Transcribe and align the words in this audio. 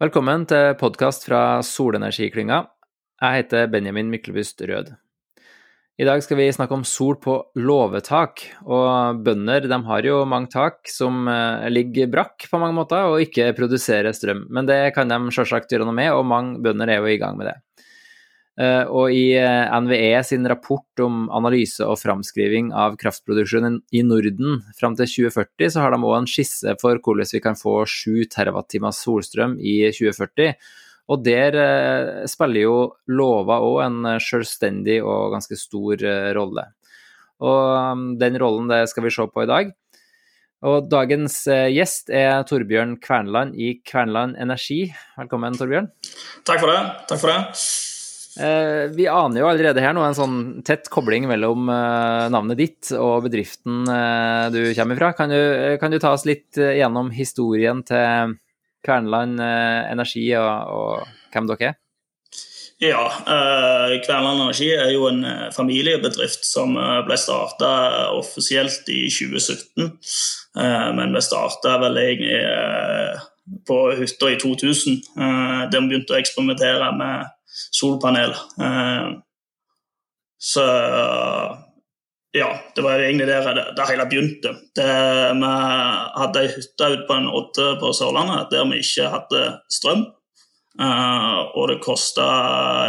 Velkommen 0.00 0.46
til 0.48 0.78
podkast 0.80 1.26
fra 1.26 1.60
Solenergiklynga. 1.60 2.62
Jeg 3.20 3.36
heter 3.36 3.66
Benjamin 3.68 4.08
Myklebust 4.08 4.62
Rød. 4.64 4.94
I 6.00 6.06
dag 6.08 6.22
skal 6.24 6.38
vi 6.38 6.46
snakke 6.56 6.72
om 6.72 6.86
sol 6.88 7.18
på 7.20 7.34
låvetak. 7.60 8.46
Og 8.64 9.20
bønder 9.26 9.68
de 9.68 9.78
har 9.90 10.08
jo 10.08 10.22
mange 10.24 10.48
tak 10.54 10.88
som 10.88 11.28
eh, 11.28 11.68
ligger 11.68 12.08
brakk 12.14 12.48
på 12.48 12.62
mange 12.62 12.78
måter 12.78 13.10
og 13.10 13.26
ikke 13.26 13.50
produserer 13.58 14.16
strøm. 14.16 14.46
Men 14.48 14.70
det 14.72 14.78
kan 14.96 15.12
de 15.12 15.20
selvsagt 15.36 15.68
gjøre 15.68 15.84
noe 15.84 15.98
med, 16.00 16.14
og 16.16 16.24
mange 16.32 16.64
bønder 16.64 16.94
er 16.94 17.04
jo 17.04 17.12
i 17.12 17.20
gang 17.20 17.36
med 17.36 17.50
det. 17.50 17.58
Eh, 18.60 18.82
og 18.92 19.14
i 19.14 19.32
eh, 19.40 19.70
NVE 19.80 20.20
sin 20.26 20.44
rapport 20.50 21.00
om 21.00 21.22
analyse 21.32 21.84
og 21.86 21.96
framskriving 22.00 22.74
av 22.76 22.98
kraftproduksjonen 23.00 23.78
i 23.96 24.02
Norden 24.04 24.58
fram 24.76 24.96
til 24.98 25.08
2040, 25.08 25.70
så 25.72 25.84
har 25.84 25.94
de 25.94 26.00
òg 26.02 26.16
en 26.18 26.28
skisse 26.28 26.74
for 26.82 27.00
hvordan 27.00 27.30
vi 27.32 27.40
kan 27.40 27.56
få 27.56 27.78
7 27.88 28.26
TWh 28.34 28.90
solstrøm 28.96 29.56
i 29.64 29.78
2040. 29.96 30.52
Og 31.10 31.24
der 31.24 31.56
eh, 31.56 32.10
spiller 32.28 32.66
jo 32.66 32.76
lova 33.08 33.62
òg 33.64 33.80
en 33.86 34.00
selvstendig 34.20 34.98
og 35.00 35.32
ganske 35.38 35.56
stor 35.58 36.04
rolle. 36.36 36.66
Og 37.40 37.60
um, 37.96 38.02
den 38.20 38.36
rollen 38.36 38.68
det 38.68 38.82
skal 38.90 39.06
vi 39.06 39.12
se 39.14 39.24
på 39.24 39.46
i 39.46 39.48
dag. 39.48 39.70
Og 40.68 40.90
dagens 40.92 41.38
gjest 41.72 42.12
er 42.12 42.42
Torbjørn 42.44 42.98
Kvernland 43.00 43.56
i 43.56 43.78
Kvernland 43.80 44.36
Energi. 44.36 44.82
Velkommen, 45.16 45.56
Torbjørn. 45.56 45.88
Takk 46.44 46.60
for 46.60 46.74
det. 46.74 46.82
Takk 47.08 47.24
for 47.24 47.32
det. 47.32 47.40
Eh, 48.38 48.86
vi 48.94 49.08
aner 49.10 49.42
jo 49.42 49.48
allerede 49.50 49.82
her 49.82 49.94
nå 49.96 50.04
en 50.06 50.14
sånn 50.14 50.36
tett 50.66 50.86
kobling 50.92 51.26
mellom 51.26 51.66
eh, 51.66 52.28
navnet 52.30 52.60
ditt 52.60 52.92
og 52.94 53.24
bedriften 53.26 53.82
eh, 53.90 54.46
du 54.54 54.60
kommer 54.78 55.00
fra. 55.00 55.10
Kan 55.18 55.34
du, 55.34 55.40
kan 55.82 55.90
du 55.90 55.98
ta 55.98 56.14
oss 56.14 56.26
litt 56.28 56.54
gjennom 56.54 57.10
historien 57.14 57.82
til 57.86 58.36
Kverneland 58.86 59.42
Energi 59.42 60.28
og, 60.38 60.70
og 60.70 61.32
hvem 61.34 61.48
dere 61.50 61.72
er? 61.72 61.80
Ja, 62.80 63.02
Kverneland 64.06 64.46
Energi 64.46 64.70
er 64.72 64.88
jo 64.94 65.10
en 65.10 65.20
familiebedrift 65.52 66.46
som 66.48 66.78
ble 67.04 67.18
starta 67.20 67.72
offisielt 68.16 68.88
i 68.88 69.02
2017. 69.12 69.90
Eh, 70.56 70.86
men 70.96 71.12
vi 71.12 71.24
starta 71.26 71.76
vel 71.82 71.98
egentlig 72.00 72.38
på 73.66 73.82
hytta 73.98 74.30
i 74.30 74.38
2000, 74.38 75.02
der 75.18 75.74
vi 75.74 75.90
begynte 75.90 76.14
å 76.14 76.20
eksperimentere 76.20 76.88
med 76.94 77.28
solpanel. 77.70 78.34
Eh, 78.60 79.10
så 80.40 80.64
ja, 82.32 82.60
det 82.74 82.82
var 82.82 83.02
egentlig 83.02 83.26
der 83.26 83.54
det, 83.54 83.64
det 83.76 83.88
hele 83.88 84.06
begynte. 84.06 84.54
Det, 84.76 84.90
vi 85.40 85.50
hadde 86.20 86.44
ei 86.44 86.52
hytte 86.54 86.90
ute 86.94 87.06
på 87.08 87.16
en 87.18 87.28
odde 87.28 87.66
på 87.80 87.90
Sørlandet 87.96 88.52
der 88.54 88.68
vi 88.70 88.78
ikke 88.84 89.10
hadde 89.10 89.42
strøm. 89.72 90.06
Uh, 90.80 91.50
og 91.58 91.66
det 91.72 91.80
kosta 91.82 92.24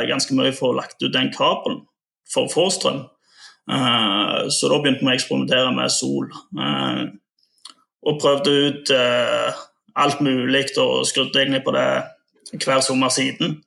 ganske 0.08 0.36
mye 0.38 0.54
for 0.54 0.70
å 0.70 0.76
få 0.76 0.78
lagt 0.78 1.02
ut 1.02 1.12
den 1.12 1.32
kabelen 1.34 1.82
for 2.32 2.45
å 2.45 2.54
få 2.54 2.67
strøm. 2.72 3.02
Uh, 3.66 4.45
så 4.54 4.70
da 4.70 4.78
begynte 4.78 5.02
vi 5.02 5.09
å 5.09 5.16
eksperimentere 5.17 5.73
med 5.73 5.92
sol. 5.92 6.30
Uh, 6.56 7.09
og 8.06 8.22
prøvde 8.22 8.54
ut 8.66 8.92
alt 10.02 10.22
mulig 10.26 10.64
og 10.82 11.04
skrudde 11.06 11.38
egentlig 11.38 11.59
på 11.62 11.73
det 11.76 11.86
hver 12.64 12.80
sommer 12.82 13.12
siden. 13.14 13.59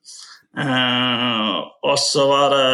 Eh, 0.55 1.55
og 1.83 1.97
så 1.99 2.23
var 2.29 2.53
det 2.53 2.67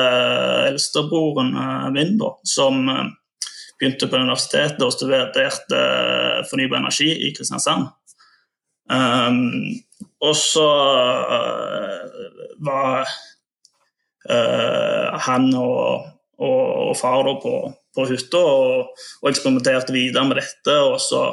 eldstebroren 0.69 1.55
eh, 1.57 1.87
min 1.95 2.13
da, 2.21 2.29
som 2.45 2.83
eh, 2.89 3.07
begynte 3.81 4.09
på 4.09 4.19
universitetet 4.21 4.83
og 4.85 4.93
studerte 4.93 5.47
fornybar 6.49 6.83
energi 6.83 7.09
i 7.25 7.31
Kristiansand. 7.33 7.89
Um, 8.91 9.79
og 10.19 10.35
så 10.35 10.67
var 12.59 13.05
uh, 14.29 15.19
han 15.25 15.47
og, 15.55 16.03
og, 16.37 16.89
og 16.89 16.97
far 16.99 17.23
da 17.25 17.35
på, 17.41 17.53
på 17.95 18.05
hytta 18.09 18.41
og, 18.41 18.91
og, 19.21 19.29
eksperimenterte 19.31 19.95
videre 19.95 20.25
med 20.27 20.41
dette. 20.41 20.75
Og 20.91 20.99
så 21.01 21.23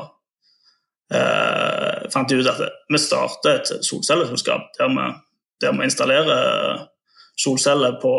uh, 1.13 2.09
fant 2.15 2.31
de 2.31 2.39
ut 2.39 2.53
at 2.53 2.63
vi 2.89 3.03
startet 3.03 3.75
et 3.75 3.89
solcelleselskap 3.91 4.71
der 4.79 4.95
vi 4.95 5.09
der 5.61 5.75
vi 5.75 5.89
installerer 5.89 6.87
solceller 7.39 7.99
på, 8.03 8.15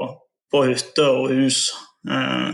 på 0.52 0.64
hytte 0.70 1.06
og 1.06 1.30
hus. 1.34 1.70
Eh, 2.10 2.52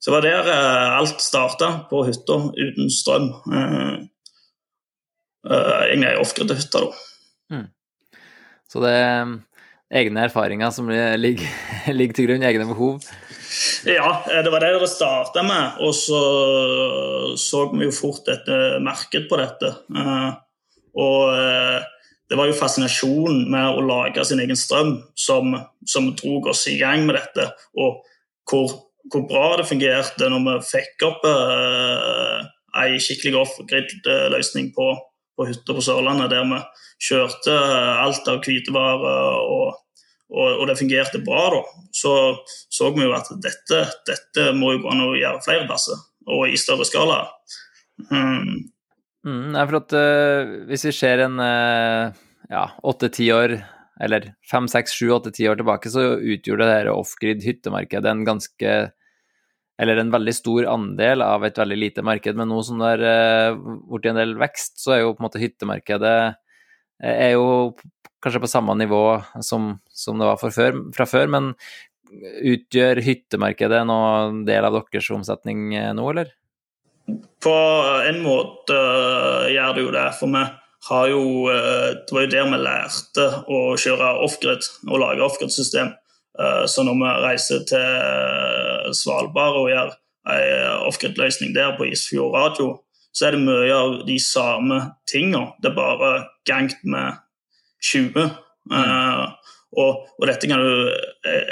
så 0.00 0.10
det 0.10 0.16
var 0.16 0.26
der 0.26 0.52
eh, 0.54 0.98
alt 1.00 1.20
starta, 1.20 1.72
på 1.90 2.04
hytta 2.08 2.38
uten 2.56 2.90
strøm. 2.92 3.28
Eh, 3.52 3.98
egentlig 5.50 6.10
ei 6.10 6.20
off-grid-hytte, 6.20 6.84
da. 6.84 6.90
Mm. 7.52 7.66
Så 8.70 8.84
det 8.84 8.94
er 8.96 9.34
egne 10.00 10.24
erfaringer 10.28 10.72
som 10.72 10.88
ligger, 10.90 11.48
ligger 11.98 12.16
til 12.16 12.30
grunn, 12.30 12.46
egne 12.46 12.68
behov? 12.70 13.04
Ja, 13.88 14.10
det 14.28 14.50
var 14.52 14.62
det 14.62 14.76
det 14.78 14.88
starta 14.92 15.42
med. 15.44 15.80
Og 15.84 15.94
så 15.96 16.20
så 17.40 17.64
vi 17.72 17.88
jo 17.88 17.94
fort 17.94 18.28
et 18.30 18.46
marked 18.84 19.26
på 19.30 19.38
dette. 19.40 19.72
Og 21.00 21.32
det 22.30 22.38
var 22.38 22.46
jo 22.46 22.54
fascinasjonen 22.54 23.48
med 23.50 23.74
å 23.74 23.82
lage 23.82 24.22
sin 24.26 24.38
egen 24.42 24.58
strøm 24.58 24.94
som, 25.18 25.56
som 25.82 26.12
drog 26.14 26.52
oss 26.52 26.62
i 26.70 26.76
gang 26.78 27.02
med 27.08 27.18
dette. 27.18 27.48
Og 27.74 28.04
hvor, 28.46 28.76
hvor 29.10 29.26
bra 29.26 29.48
det 29.58 29.66
fungerte 29.66 30.28
når 30.30 30.44
vi 30.46 30.54
fikk 30.68 31.06
opp 31.08 31.26
eh, 31.26 32.46
ei 32.78 33.00
skikkelig 33.02 33.40
off-grid-løsning 33.42 34.70
på, 34.76 34.92
på 35.34 35.48
hytta 35.48 35.74
på 35.74 35.82
Sørlandet, 35.82 36.30
der 36.30 36.46
vi 36.46 36.60
kjørte 37.10 37.56
alt 38.04 38.28
av 38.30 38.38
hvitevarer, 38.44 39.40
og, 39.40 39.80
og, 40.30 40.48
og, 40.52 40.64
det 40.70 40.78
fungerte 40.78 41.22
bra. 41.26 41.48
da. 41.56 41.62
Så 41.90 42.14
så 42.70 42.92
vi 42.94 43.08
jo 43.08 43.16
at 43.16 43.30
dette, 43.42 43.86
dette 44.06 44.50
må 44.54 44.76
jo 44.76 44.84
gå 44.84 44.92
an 44.92 45.08
å 45.08 45.14
gjøre 45.18 45.42
flere 45.48 45.66
plasser, 45.66 45.98
og 46.30 46.46
i 46.46 46.60
større 46.60 46.86
skala. 46.86 47.24
Um, 48.06 48.70
Mm, 49.26 49.52
nei, 49.52 49.66
for 49.68 49.80
at 49.82 49.92
uh, 49.92 50.52
hvis 50.70 50.86
vi 50.88 50.94
ser 50.96 51.20
en 51.26 51.36
uh, 51.42 52.16
ja, 52.48 52.62
åtte-ti 52.88 53.26
år, 53.34 53.58
eller 54.00 54.30
fem, 54.48 54.68
seks, 54.70 54.94
sju, 54.96 55.10
åtte-ti 55.12 55.44
år 55.50 55.60
tilbake, 55.60 55.92
så 55.92 56.14
utgjorde 56.16 56.64
det 56.64 56.78
her 56.78 56.90
off-grid 56.94 57.44
hyttemarkedet 57.44 58.08
en 58.08 58.24
ganske 58.28 58.78
eller 59.80 59.96
en 59.96 60.12
veldig 60.12 60.32
stor 60.36 60.66
andel 60.68 61.24
av 61.24 61.44
et 61.44 61.56
veldig 61.56 61.76
lite 61.78 62.04
marked. 62.04 62.36
Men 62.36 62.50
nå 62.52 62.62
som 62.64 62.80
det 62.80 62.94
har 62.94 63.04
uh, 63.52 63.60
blitt 63.92 64.10
en 64.12 64.22
del 64.22 64.34
vekst, 64.40 64.80
så 64.80 64.96
er 64.96 65.04
jo 65.04 65.14
på 65.14 65.24
en 65.24 65.28
måte 65.28 65.42
hyttemarkedet 65.42 66.16
er 67.00 67.30
jo 67.32 67.44
kanskje 68.20 68.42
på 68.44 68.48
samme 68.52 68.74
nivå 68.76 69.04
som, 69.40 69.70
som 69.88 70.20
det 70.20 70.28
var 70.28 70.52
før, 70.52 70.82
fra 70.92 71.06
før. 71.08 71.30
Men 71.32 71.54
utgjør 72.44 73.00
hyttemarkedet 73.04 73.80
noen 73.88 74.42
del 74.48 74.68
av 74.68 74.76
deres 74.76 75.08
omsetning 75.16 75.70
nå, 75.96 76.04
eller? 76.12 76.32
På 77.42 77.56
en 78.08 78.20
måte 78.24 78.76
uh, 78.76 79.46
gjør 79.50 79.76
det 79.76 79.84
jo 79.84 79.94
det. 79.94 80.08
For 80.18 80.32
vi 80.34 80.42
har 80.90 81.08
jo 81.12 81.22
uh, 81.48 81.88
Det 81.96 82.16
var 82.16 82.26
jo 82.26 82.32
der 82.34 82.50
vi 82.52 82.60
lærte 82.60 83.26
å 83.48 83.62
kjøre 83.80 84.12
off-grid 84.26 84.68
og 84.88 85.00
lage 85.02 85.24
off-grid-system. 85.24 85.94
Uh, 86.38 86.64
så 86.70 86.84
når 86.86 87.00
vi 87.00 87.16
reiser 87.24 87.64
til 87.68 88.94
Svalbard 88.96 89.58
og 89.62 89.72
gjør 89.72 89.96
en 90.30 90.86
off-grid-løsning 90.86 91.54
der 91.56 91.74
på 91.78 91.88
Isfjord 91.88 92.36
radio, 92.36 92.74
så 93.16 93.26
er 93.26 93.34
det 93.34 93.42
mye 93.42 93.74
av 93.74 93.94
de 94.06 94.18
samme 94.22 94.78
tingene. 95.10 95.54
Det 95.62 95.72
er 95.72 95.78
bare 95.78 96.10
gangt 96.46 96.84
med 96.84 97.18
20. 97.82 98.28
Mm. 98.70 99.32
Og, 99.80 100.04
og, 100.18 100.26
dette 100.28 100.46
kan 100.50 100.60
du 100.60 100.90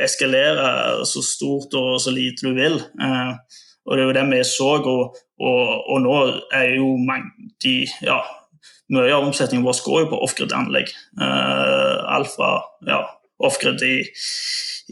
eskalere 0.04 1.06
så 1.08 1.22
stort 1.24 1.74
og 1.78 1.96
så 2.02 2.12
lite 2.14 2.46
du 2.46 2.52
vil. 2.54 2.78
Uh, 3.00 3.34
og 3.88 3.96
det 3.96 4.04
er 4.04 4.08
jo 4.10 4.16
det 4.18 4.26
vi 4.30 4.42
så, 4.46 4.70
og, 4.84 5.16
og, 5.38 5.70
og 5.92 6.02
nå 6.02 6.16
er 6.54 6.74
jo 6.78 6.92
mange, 6.98 7.48
ja, 8.02 8.18
mye 8.94 9.12
av 9.12 9.26
omsetningen 9.26 9.66
vår 9.66 9.82
går 9.84 10.02
jo 10.04 10.10
på 10.12 10.20
off-grid-anlegg. 10.24 10.90
Uh, 11.20 11.98
alt 12.16 12.32
fra 12.32 12.52
ja, 12.88 13.02
off-grid 13.44 13.84
i, 13.84 13.96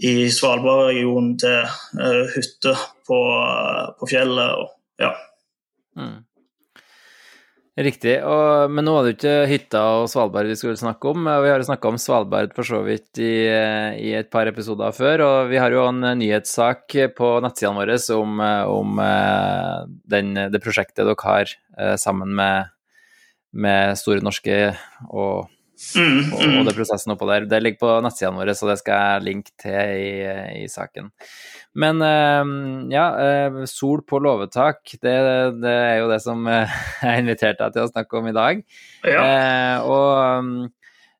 i 0.04 0.14
Svalbard-regionen 0.32 1.34
til 1.40 1.64
uh, 1.64 2.24
hytter 2.34 2.82
på, 3.08 3.20
uh, 3.32 3.94
på, 3.96 4.10
fjellet. 4.10 4.60
Og, 4.60 4.74
ja. 5.02 5.14
Mm. 5.96 6.18
Riktig. 7.76 8.14
Og, 8.24 8.70
men 8.72 8.86
nå 8.88 8.92
var 8.94 9.04
det 9.04 9.10
jo 9.10 9.16
ikke 9.18 9.48
hytta 9.50 9.80
og 9.98 10.06
Svalbard 10.08 10.48
vi 10.48 10.54
skulle 10.56 10.80
snakke 10.80 11.10
om. 11.10 11.26
Vi 11.28 11.50
har 11.52 11.60
jo 11.60 11.66
snakka 11.68 11.90
om 11.90 11.98
Svalbard 12.00 12.54
for 12.56 12.64
så 12.64 12.78
vidt 12.86 13.20
i, 13.20 13.34
i, 14.00 14.14
et 14.16 14.30
par 14.32 14.48
episoder 14.48 14.94
før. 14.96 15.24
Og 15.26 15.50
vi 15.50 15.60
har 15.60 15.76
jo 15.76 15.82
en 15.90 16.00
nyhetssak 16.16 16.96
på 17.18 17.28
nettsidene 17.44 17.82
våre 17.82 17.98
om, 18.16 18.40
om 18.72 19.02
eh, 19.04 19.82
den, 20.08 20.32
det 20.54 20.62
prosjektet 20.64 21.04
dere 21.04 21.28
har 21.28 21.52
eh, 21.52 21.98
sammen 22.00 22.32
med, 22.38 22.72
med 23.52 24.00
Store 24.00 24.24
Norske 24.24 24.56
og 25.10 25.52
Mm, 25.76 26.32
og, 26.32 26.42
og 26.60 26.68
det 26.68 26.74
prosessen 26.76 27.12
oppå 27.12 27.28
der. 27.28 27.46
Det 27.50 27.60
ligger 27.60 27.82
på 27.82 27.92
nettsidene 28.04 28.40
våre, 28.40 28.54
så 28.56 28.68
det 28.70 28.78
skal 28.80 29.02
jeg 29.02 29.26
linke 29.26 29.52
til 29.60 29.76
i, 29.76 30.62
i 30.62 30.68
saken. 30.72 31.10
Men 31.76 32.00
uh, 32.00 32.54
ja, 32.92 33.04
uh, 33.12 33.60
sol 33.68 34.00
på 34.08 34.20
låvetak, 34.24 34.96
det, 35.02 35.18
det, 35.60 35.76
er 35.90 36.00
jo 36.00 36.08
det 36.12 36.22
som 36.24 36.48
uh, 36.48 36.80
jeg 37.04 37.26
inviterte 37.26 37.60
deg 37.66 37.76
til 37.76 37.84
å 37.84 37.92
snakke 37.92 38.22
om 38.22 38.32
i 38.32 38.34
dag. 38.36 38.64
Ja. 39.04 39.84
og 39.84 40.40
um, 40.40 40.50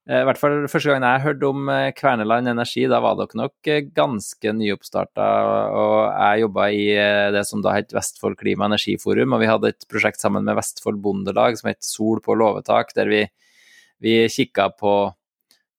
I 0.09 0.25
hvert 0.27 0.41
fall 0.41 0.65
første 0.71 0.89
gang 0.89 1.05
jeg 1.05 1.25
hørte 1.27 1.49
om 1.51 1.71
Kverneland 1.99 2.49
Energi, 2.49 2.87
da 2.89 3.03
var 3.05 3.19
dere 3.19 3.43
nok 3.43 3.71
ganske 3.93 4.53
nyoppstarta. 4.57 5.31
Og 5.77 5.97
jeg 6.09 6.47
jobba 6.47 6.69
i 6.73 6.85
det 7.37 7.43
som 7.49 7.65
da 7.65 7.77
het 7.77 7.93
Vestfold 7.93 8.39
klima- 8.41 8.65
og 8.65 8.73
energiforum, 8.73 9.37
og 9.37 9.43
vi 9.43 9.51
hadde 9.51 9.75
et 9.75 9.89
prosjekt 9.91 10.23
sammen 10.23 10.47
med 10.47 10.57
Vestfold 10.57 11.03
Bondelag 11.05 11.61
som 11.61 11.75
het 11.75 11.85
Sol 11.85 12.23
på 12.25 12.39
låvetak, 12.39 12.97
der 12.97 13.13
vi, 13.13 13.27
vi 14.03 14.19
kikka 14.33 14.71
på 14.77 14.97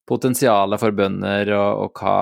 potensialet 0.08 0.80
for 0.80 0.96
bønder, 0.96 1.50
og, 1.58 1.82
og 1.84 2.00
hva, 2.00 2.14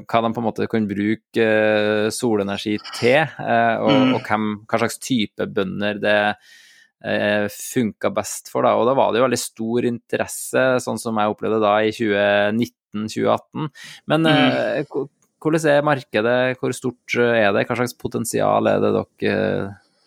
hva, 0.00 0.22
de 0.24 0.30
på 0.32 0.40
en 0.40 0.46
måte 0.46 0.68
kan 0.70 0.86
bruke 0.88 1.44
uh, 1.44 2.06
solenergi 2.14 2.78
til, 2.96 3.34
uh, 3.36 3.84
og, 3.84 3.92
mm. 3.92 4.14
og 4.16 4.22
hvem, 4.24 4.46
hva 4.64 4.80
slags 4.80 4.96
type 5.04 5.48
bønder 5.52 6.00
det 6.00 6.16
uh, 6.32 7.44
funka 7.52 8.12
best 8.16 8.48
for. 8.52 8.64
Da. 8.64 8.72
Og 8.80 8.88
da 8.88 8.96
var 8.96 9.12
det 9.12 9.20
jo 9.20 9.26
veldig 9.26 9.40
stor 9.42 9.88
interesse, 9.90 10.64
sånn 10.84 11.00
som 11.02 11.20
jeg 11.20 11.34
opplevde 11.34 11.60
da 11.64 11.74
i 11.84 11.92
2019-2018. 11.98 13.68
Men 14.08 14.30
mm. 14.30 14.96
hvordan 15.44 15.68
er 15.74 15.84
markedet, 15.90 16.38
hvor 16.62 16.76
stort 16.76 17.18
er 17.20 17.52
det, 17.52 17.66
hva 17.68 17.76
slags 17.82 17.96
potensial 18.00 18.72
er 18.72 18.80
det 18.86 18.94
dere 18.96 19.36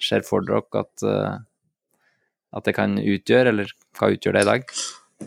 ser 0.02 0.26
for 0.26 0.42
dere 0.42 0.66
at, 0.82 1.06
at 2.58 2.66
det 2.66 2.74
kan 2.74 2.98
utgjøre, 2.98 3.54
eller 3.54 3.70
hva 4.00 4.10
utgjør 4.16 4.40
det 4.40 4.42
i 4.48 4.50
dag? 4.50 4.76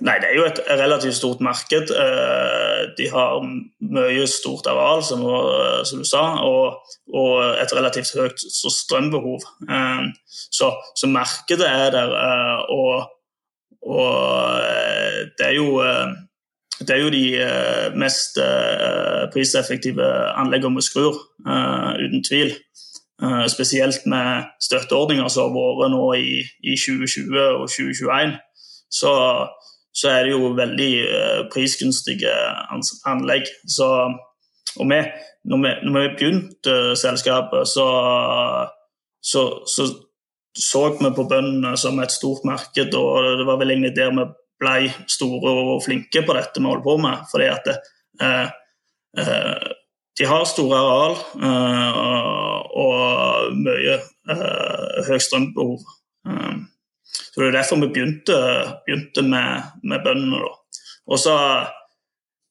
Nei, 0.01 0.17
det 0.19 0.29
er 0.31 0.37
jo 0.37 0.47
et 0.47 0.61
relativt 0.69 1.15
stort 1.15 1.41
marked. 1.45 1.91
Eh, 1.91 2.81
de 2.99 3.07
har 3.13 3.39
mye 3.45 4.27
stort 4.27 4.67
areal, 4.67 5.03
som, 5.07 5.23
du 5.99 6.05
sa, 6.09 6.23
og, 6.43 6.81
et 7.63 7.75
relativt 7.77 8.15
høyt 8.19 8.43
strømbehov. 8.51 9.47
Eh, 9.71 10.05
så, 10.31 10.73
så 10.99 11.11
markedet 11.11 11.69
er 11.69 11.91
der, 11.95 12.15
eh, 12.19 12.61
og, 12.75 13.11
og 13.83 14.63
det 15.39 15.47
er 15.47 15.59
jo 15.59 15.81
det 16.81 16.91
er 16.91 17.01
jo 17.05 17.11
de 17.15 17.27
mest 17.95 18.39
priseffektive 19.33 20.07
anleggene 20.35 20.81
vi 20.81 20.83
skrur, 20.83 21.21
uten 21.47 22.25
tvil. 22.27 22.51
Spesielt 23.49 24.07
med 24.11 24.49
støtteordninger 24.61 25.29
som 25.31 25.55
har 25.55 25.77
vært 25.79 25.93
nå 25.95 26.09
i 26.19 26.75
2020 26.75 27.39
og 27.61 27.69
2021. 27.71 28.35
Så 28.91 29.13
så 29.95 30.11
er 30.11 30.27
det 30.27 30.33
jo 30.35 30.55
veldig 30.59 30.93
uh, 31.07 31.43
prisgunstige 31.53 32.33
anlegg. 33.11 33.47
Så, 33.71 33.87
og 34.75 34.89
vi, 34.91 34.99
når, 35.51 35.63
vi, 35.63 35.75
når 35.87 35.95
vi 35.97 36.15
begynte 36.17 36.75
selskapet, 36.99 37.69
så, 37.71 37.87
så, 39.23 39.45
så, 39.71 39.87
så 40.59 40.85
vi 40.99 41.13
på 41.15 41.29
bøndene 41.31 41.77
som 41.79 42.03
et 42.03 42.15
stort 42.15 42.43
marked, 42.49 42.95
og 42.99 43.39
det 43.39 43.47
var 43.47 43.63
vel 43.63 43.77
egentlig 43.77 43.95
der 43.97 44.11
vi 44.19 44.27
ble 44.63 44.77
store 45.11 45.55
og 45.63 45.81
flinke 45.85 46.25
på 46.27 46.37
dette 46.37 46.61
vi 46.61 46.71
holder 46.71 46.87
på 46.89 46.99
med. 47.07 47.25
fordi 47.31 47.49
at 47.53 47.71
det, 47.71 47.79
uh, 48.23 49.73
de 50.19 50.27
har 50.31 50.45
store 50.47 50.79
areal 50.79 51.17
og 52.75 53.55
mye 53.59 53.97
høyt 55.09 55.25
strømbehov. 55.27 55.83
Så 57.15 57.41
Det 57.41 57.49
er 57.49 57.57
derfor 57.59 57.81
vi 57.83 57.91
begynte, 57.95 58.37
begynte 58.87 59.25
med, 59.27 59.73
med 59.83 60.05
bøndene. 60.05 60.43
Og 61.05 61.21
så, 61.21 61.35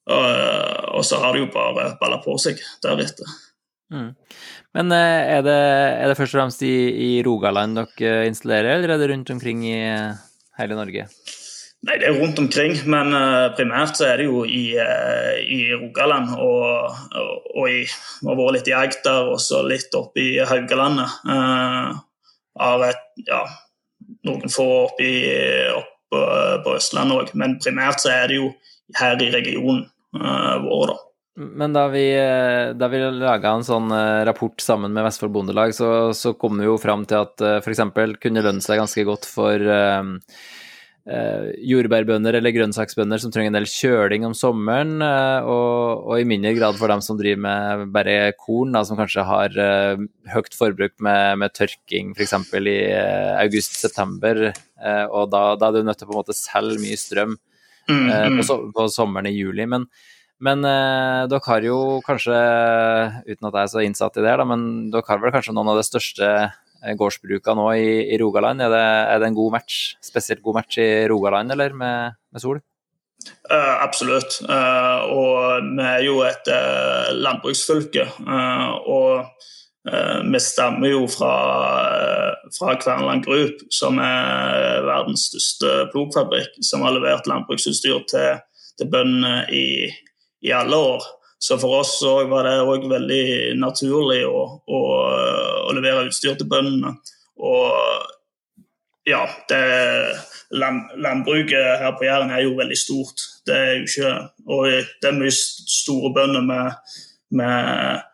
og, 0.07 1.01
så 1.07 1.21
har 1.23 1.33
det 1.33 1.45
jo 1.45 1.53
bare 1.53 1.93
balla 1.99 2.19
på 2.23 2.35
seg 2.41 2.61
deretter. 2.83 3.29
Mm. 3.93 4.11
Men 4.73 4.91
eh, 4.95 5.37
er 5.37 5.45
det, 5.45 5.59
er 6.01 6.09
det, 6.09 6.17
først 6.17 6.35
og 6.35 6.39
fremst 6.39 6.63
i, 6.65 6.73
i, 7.07 7.09
Rogaland 7.25 7.77
dere 7.77 8.27
installerer, 8.29 8.77
eller 8.77 8.95
er 8.95 9.01
det 9.01 9.09
rundt 9.11 9.31
omkring 9.33 9.65
i 9.69 9.77
hele 10.59 10.77
Norge? 10.77 11.07
Nei, 11.83 11.97
det 11.99 12.07
er 12.07 12.15
rundt 12.15 12.39
omkring, 12.39 12.77
men 12.87 13.11
primært 13.57 13.97
så 13.99 14.07
er 14.07 14.21
det 14.21 14.29
jo 14.29 14.45
i, 14.47 14.71
i 14.77 15.59
Rogaland 15.75 16.31
og, 16.39 16.95
og, 17.19 17.65
i, 17.67 17.83
Vi 17.83 18.29
har 18.29 18.39
vært 18.39 18.55
litt 18.55 18.71
i 18.71 18.77
Agder 18.77 19.33
og 19.33 19.41
så 19.43 19.59
litt 19.67 19.93
oppe 19.99 20.23
i 20.23 20.37
Haugalandet. 20.47 21.17
Uh, 21.27 21.99
av 22.63 22.85
et, 22.85 23.03
ja, 23.27 23.41
noen 24.27 24.51
få 24.51 24.67
opp, 24.85 25.01
i, 25.03 25.15
opp 25.73 26.15
uh, 26.15 26.59
på 26.63 26.75
Østlandet 26.77 27.17
òg, 27.17 27.33
men 27.39 27.57
primært 27.63 28.03
så 28.03 28.13
er 28.13 28.29
det 28.31 28.39
jo 28.39 28.51
her 28.99 29.19
i 29.23 29.31
regionen 29.33 29.85
uh, 30.19 30.59
vår, 30.63 30.93
da. 30.93 30.99
Men 31.33 31.73
da 31.73 31.87
vi, 31.89 32.03
eh, 32.13 32.75
da 32.77 32.85
vi 32.93 32.99
laga 33.01 33.55
en 33.57 33.63
sånn 33.65 33.89
rapport 34.27 34.61
sammen 34.61 34.91
med 34.93 35.01
Vestfold 35.07 35.31
Bondelag, 35.33 35.71
så, 35.73 35.87
så 36.13 36.35
kom 36.37 36.59
vi 36.61 36.67
jo 36.67 36.75
fram 36.77 37.07
til 37.09 37.23
at 37.25 37.41
f.eks. 37.55 37.81
kunne 38.21 38.43
lønne 38.45 38.61
seg 38.61 38.77
ganske 38.77 39.05
godt 39.07 39.25
for 39.25 39.65
eh, 41.09 41.49
jordbærbønder 41.67 42.37
eller 42.37 42.53
grønnsaksbønder 42.55 43.21
som 43.21 43.33
trenger 43.33 43.51
en 43.51 43.57
del 43.57 43.67
kjøling 43.69 44.25
om 44.27 44.35
sommeren, 44.37 44.95
eh, 45.03 45.49
og, 45.49 46.05
og, 46.07 46.15
i 46.19 46.27
mindre 46.27 46.53
grad 46.57 46.79
for 46.79 46.91
dem 46.91 47.03
som 47.05 47.19
driver 47.19 47.41
med 47.45 47.85
bare 47.95 48.17
korn, 48.39 48.73
da, 48.75 48.83
som 48.87 48.99
kanskje 48.99 49.25
har 49.27 49.59
eh, 49.65 50.05
høyt 50.33 50.57
forbruk 50.57 50.95
med, 51.03 51.41
med 51.43 51.55
tørking 51.57 52.13
f.eks. 52.15 52.35
i 52.61 52.77
eh, 52.87 53.33
august-september, 53.41 54.49
eh, 54.53 55.05
og 55.09 55.29
da, 55.33 55.45
da, 55.59 55.69
er 55.69 55.79
du 55.79 55.89
nødt 55.89 56.01
til 56.01 56.09
å 56.09 56.13
på 56.13 56.17
en 56.17 56.23
måte 56.23 56.37
selge 56.37 56.81
mye 56.81 56.99
strøm 56.99 57.37
mm, 57.37 57.93
eh, 57.93 58.27
mm. 58.33 58.41
på, 58.41 58.59
på, 58.75 58.89
sommeren 58.93 59.31
i 59.31 59.37
juli. 59.37 59.69
men 59.69 59.87
men 60.43 60.59
dere 60.59 61.39
har 61.45 61.63
jo 61.63 62.01
kanskje, 62.03 62.35
uten 63.29 63.47
at 63.47 63.53
jeg 63.53 63.61
er 63.61 63.69
så 63.71 63.83
innsatt 63.85 64.17
i 64.19 64.23
det, 64.25 64.33
da, 64.41 64.43
men 64.43 64.89
dere 64.91 65.07
har 65.07 65.21
vel 65.21 65.31
kanskje 65.31 65.53
noen 65.55 65.69
av 65.71 65.77
de 65.79 65.85
største 65.87 66.31
Eh, 66.33 66.49
gårdsbruka 66.99 67.55
nå 67.57 67.69
i, 67.79 67.89
i 68.13 68.19
Rogaland. 68.21 68.61
Er 68.61 68.73
det, 68.73 68.83
er 68.83 69.21
det, 69.21 69.31
en 69.31 69.39
god 69.39 69.57
match, 69.57 69.95
spesielt 70.03 70.43
god 70.43 70.59
match 70.61 70.79
i 70.81 71.07
Rogaland, 71.11 71.51
eller 71.55 71.75
med, 71.77 72.19
med 72.33 72.43
Sol? 72.43 72.61
Uh, 73.47 73.75
absolutt. 73.83 74.41
Uh, 74.49 75.07
og 75.13 75.69
vi 75.77 75.87
er 75.87 76.03
jo 76.03 76.19
et 76.27 76.51
uh, 76.51 77.13
landbruksfylke. 77.15 78.09
og 78.87 79.49
vi 80.31 80.39
stammer 80.39 80.87
jo 80.93 81.01
fra, 81.11 81.31
fra 82.55 82.75
Kverneland 82.79 83.25
Group, 83.25 83.65
som 83.67 83.97
er 83.99 84.79
verdens 84.87 85.25
største 85.27 85.73
plogfabrikk, 85.91 86.55
som 86.63 86.85
har 86.87 86.95
levert 86.95 87.27
landbruksutstyr 87.27 87.99
til, 88.07 88.39
til 88.79 88.87
bøndene 88.93 89.41
i, 89.51 89.89
i 90.47 90.55
alle 90.55 90.79
år. 90.79 91.03
Så 91.43 91.57
for 91.59 91.81
oss 91.81 91.97
var 92.29 92.47
det 92.47 92.53
òg 92.63 92.85
veldig 92.87 93.23
naturlig 93.59 94.21
å, 94.23 94.43
å, 94.63 94.81
å, 95.67 95.73
levere 95.75 96.05
utstyr 96.07 96.37
til 96.39 96.47
bøndene. 96.47 96.93
Og 97.43 98.05
ja, 99.09 99.25
det, 99.51 99.59
landbruket 100.55 101.81
her 101.81 101.97
på 101.97 102.05
Jæren 102.07 102.31
er 102.31 102.45
jo 102.45 102.53
veldig 102.55 102.77
stort. 102.79 103.25
Det 103.43 103.57
er 103.59 103.73
jo 103.73 103.89
ikke 103.89 104.11
Og 104.47 104.67
det 105.01 105.09
er 105.09 105.17
mye 105.17 105.33
store 105.35 106.13
bønder 106.15 106.45
med, 106.47 106.93
med, 107.35 108.05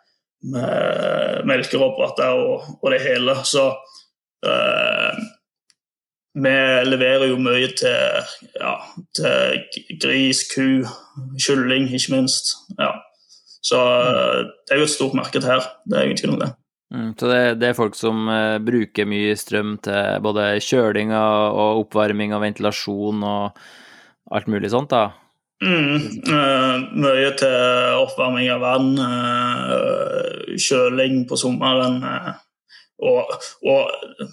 med 0.55 1.45
melkeroboter 1.51 2.33
og, 2.33 2.63
og, 2.79 2.87
det 2.95 3.03
hele. 3.03 3.35
Så 3.45 3.67
uh, 4.47 5.21
vi 6.33 6.55
leverer 6.89 7.27
jo 7.29 7.37
mye 7.45 7.69
til, 7.77 8.33
ja, 8.57 8.73
til 9.13 10.01
gris, 10.01 10.41
ku, 10.55 10.65
kylling, 11.45 11.91
ikke 11.93 12.15
minst. 12.15 12.55
Ja. 12.79 12.95
Så 13.69 13.77
eh, 13.77 14.47
det 14.65 14.75
er 14.75 14.81
jo 14.81 14.87
et 14.87 14.95
stort 14.95 15.15
marked 15.17 15.45
her, 15.45 15.69
det 15.85 15.97
er 15.97 16.07
ingen 16.07 16.19
tvil 16.19 16.35
om 16.35 16.41
det. 16.41 16.49
Mm, 16.89 17.09
så 17.19 17.29
det, 17.29 17.41
det, 17.61 17.69
er 17.69 17.77
folk 17.77 17.93
som 17.93 18.23
uh, 18.25 18.57
bruker 18.65 19.05
mye 19.05 19.35
strøm 19.37 19.75
til 19.85 20.23
både 20.25 20.55
kjøling 20.65 21.13
og, 21.13 21.43
og, 21.53 21.81
oppvarming 21.83 22.33
og 22.33 22.41
ventilasjon 22.41 23.21
og 23.29 23.59
alt 24.33 24.49
mulig 24.49 24.71
sånt, 24.73 24.95
da? 24.95 25.11
Mm, 25.61 25.99
uh, 26.31 26.81
mye 26.97 27.29
til 27.37 27.99
oppvarming 28.07 28.49
av 28.55 28.65
vann, 28.65 28.91
uh, 28.97 30.57
kjøling 30.57 31.27
på 31.29 31.37
sommeren 31.37 32.01
og, 33.05 33.37
og 33.69 34.25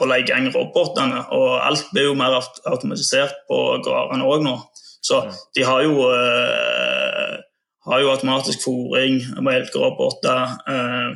holde 0.00 0.20
i 0.20 0.24
gang 0.28 0.48
robotene. 0.52 1.26
Og 1.36 1.58
alt 1.60 1.92
blir 1.92 2.08
jo 2.08 2.16
mer 2.16 2.40
automatisert 2.40 3.44
på 3.50 3.60
gårdene 3.84 4.24
òg 4.24 4.44
nå. 4.48 4.56
Så 5.04 5.26
de 5.56 5.64
har 5.68 5.84
jo 5.84 6.08
har 7.84 8.02
jo 8.02 8.12
automatisk 8.12 8.64
fòring, 8.64 9.20
melkeroboter. 9.44 10.54
Eh, 10.70 11.10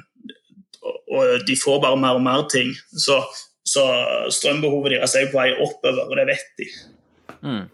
og 1.08 1.46
de 1.48 1.56
får 1.56 1.80
bare 1.84 2.00
mer 2.00 2.18
og 2.18 2.25
mer 2.25 2.44
ting. 2.52 2.75
Så, 2.92 3.20
så 3.66 3.84
strømbehovet 4.34 4.96
deres 4.96 5.16
er 5.18 5.30
på 5.32 5.40
vei 5.40 5.52
oppover, 5.56 6.04
og 6.08 6.18
det 6.20 6.28
vet 6.32 6.52
de. 6.60 6.68
Mm. 7.38 7.64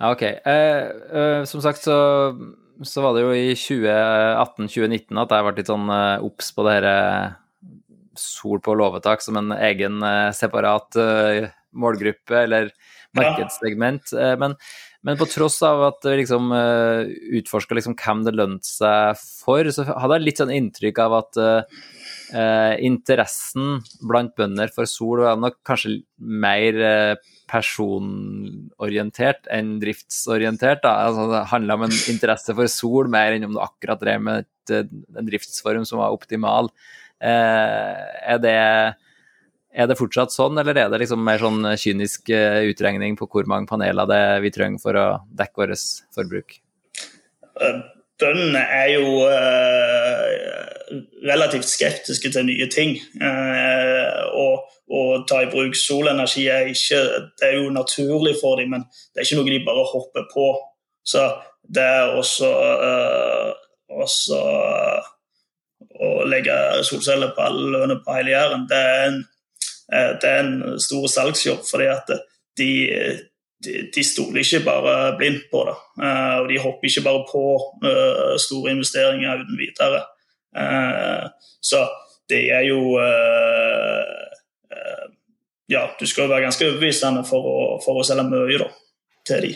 Ja, 0.00 0.10
ok. 0.10 0.22
Eh, 0.22 0.82
eh, 1.20 1.40
som 1.48 1.62
sagt 1.64 1.84
så, 1.84 1.96
så, 2.82 3.04
var 3.04 3.16
det 3.16 3.24
jo 3.24 3.32
i 3.32 3.54
2018-2019 3.56 5.22
at 5.22 5.34
jeg 5.36 5.46
ble 5.46 5.56
litt 5.60 5.72
sånn 5.72 5.90
eh, 5.94 6.26
obs 6.26 6.52
på 6.54 6.66
det 6.66 6.78
her 6.80 6.88
sol 8.18 8.60
på 8.62 8.74
låvetak 8.78 9.22
som 9.24 9.38
en 9.40 9.54
egen 9.56 10.02
eh, 10.06 10.30
separat 10.36 10.98
eh, 11.00 11.48
målgruppe 11.74 12.44
eller 12.44 12.70
markedssegment. 13.14 14.10
Ja. 14.14 14.34
men 14.38 14.56
men 15.04 15.18
på 15.20 15.28
tross 15.28 15.58
av 15.66 15.82
at 15.90 16.06
vi 16.08 16.16
liksom 16.22 16.48
uh, 16.54 17.04
eh, 17.04 17.12
utforska 17.40 17.76
liksom 17.76 17.96
hvem 18.00 18.24
det 18.26 18.34
lønte 18.36 18.68
seg 18.68 19.20
for, 19.20 19.68
så 19.74 19.86
hadde 19.90 20.18
jeg 20.18 20.26
litt 20.26 20.42
sånn 20.42 20.54
inntrykk 20.54 21.02
av 21.04 21.18
at 21.20 21.40
uh, 21.40 21.84
eh, 22.32 22.74
interessen 22.88 23.78
blant 24.00 24.34
bønder 24.38 24.72
for 24.74 24.88
sol 24.88 25.24
var 25.26 25.36
nok 25.40 25.60
kanskje 25.68 25.98
mer 26.18 26.80
uh, 26.80 27.34
personorientert 27.50 29.48
enn 29.52 29.76
driftsorientert. 29.82 30.82
Da. 30.84 30.92
Altså, 31.08 31.28
det 31.32 31.42
handla 31.52 31.76
om 31.78 31.86
en 31.86 31.96
interesse 32.10 32.56
for 32.56 32.66
sol 32.72 33.10
mer 33.12 33.36
enn 33.36 33.46
om 33.48 33.56
du 33.56 33.62
akkurat 33.62 34.00
drev 34.00 34.20
med 34.24 34.44
et, 34.44 34.72
eh, 34.72 34.88
en 35.18 35.28
driftsform 35.28 35.84
som 35.88 35.98
var 36.02 36.14
optimal. 36.16 36.70
Eh, 37.20 37.94
er, 38.34 38.38
det, 38.42 38.56
er 39.74 39.88
det 39.90 39.98
fortsatt 39.98 40.32
sånn, 40.34 40.58
eller 40.60 40.78
er 40.78 40.92
det 40.92 41.00
liksom 41.02 41.24
mer 41.26 41.42
sånn 41.42 41.66
kynisk 41.80 42.30
eh, 42.34 42.62
utregning 42.70 43.16
på 43.18 43.28
hvor 43.30 43.48
mange 43.50 43.68
paneler 43.70 44.08
det 44.10 44.22
vi 44.44 44.52
trenger 44.54 44.82
for 44.82 44.98
å 44.98 45.06
dekke 45.34 45.64
vårt 45.64 45.88
forbruk? 46.14 46.58
Bøndene 48.22 48.60
er 48.62 48.92
jo 48.94 49.06
relativt 51.26 51.66
skeptiske 51.66 52.30
til 52.34 52.46
nye 52.46 52.68
ting. 52.70 52.94
Å 54.94 55.02
ta 55.26 55.40
i 55.42 55.50
bruk 55.50 55.74
solenergi 55.78 56.46
er, 56.52 56.70
ikke, 56.70 57.00
det 57.40 57.48
er 57.48 57.58
jo 57.58 57.74
naturlig 57.74 58.36
for 58.40 58.60
dem, 58.60 58.74
men 58.74 58.86
det 58.86 59.22
er 59.22 59.26
ikke 59.26 59.40
noe 59.40 59.50
de 59.50 59.60
bare 59.66 59.86
hopper 59.90 60.28
på. 60.30 60.46
Så 61.06 61.26
det 61.74 61.82
er 61.82 62.14
også, 62.18 62.50
også 63.90 64.40
å 66.04 66.10
legge 66.30 66.56
solceller 66.86 67.34
på 67.34 67.44
alle 67.44 67.70
lønner 67.74 68.02
på 68.04 68.16
hele 68.16 68.34
Jæren. 68.34 68.66
Det, 68.70 68.82
uh, 68.82 69.33
det, 70.22 70.30
er 70.30 70.40
en 70.42 70.80
stor 70.82 71.06
salgsjobb, 71.10 71.62
fordi 71.68 71.86
at 71.92 72.10
de, 72.58 72.70
de, 73.64 73.74
de 73.94 74.04
stoler 74.06 74.42
ikke 74.42 74.64
bare 74.66 74.94
blindt 75.18 75.46
på 75.52 75.64
det. 75.68 75.76
og 76.40 76.48
de 76.50 76.60
hopper 76.62 76.90
ikke 76.90 77.04
bare 77.06 77.24
på 77.30 77.44
store 78.42 78.74
investeringer 78.74 79.44
uten 79.44 79.58
videre. 79.58 80.02
så 81.62 81.86
det 82.30 82.42
er 82.54 82.66
jo 82.70 82.98
ja, 85.70 85.84
du 85.98 86.06
skal 86.06 86.28
være 86.28 86.44
ganske 86.46 86.66
overbevisende 86.68 87.24
for 87.28 87.48
å, 87.48 87.58
for 87.84 88.00
å 88.00 88.04
selge 88.06 88.26
mye 88.28 88.58
da, 88.60 88.68
til 89.26 89.46
de. 89.46 89.52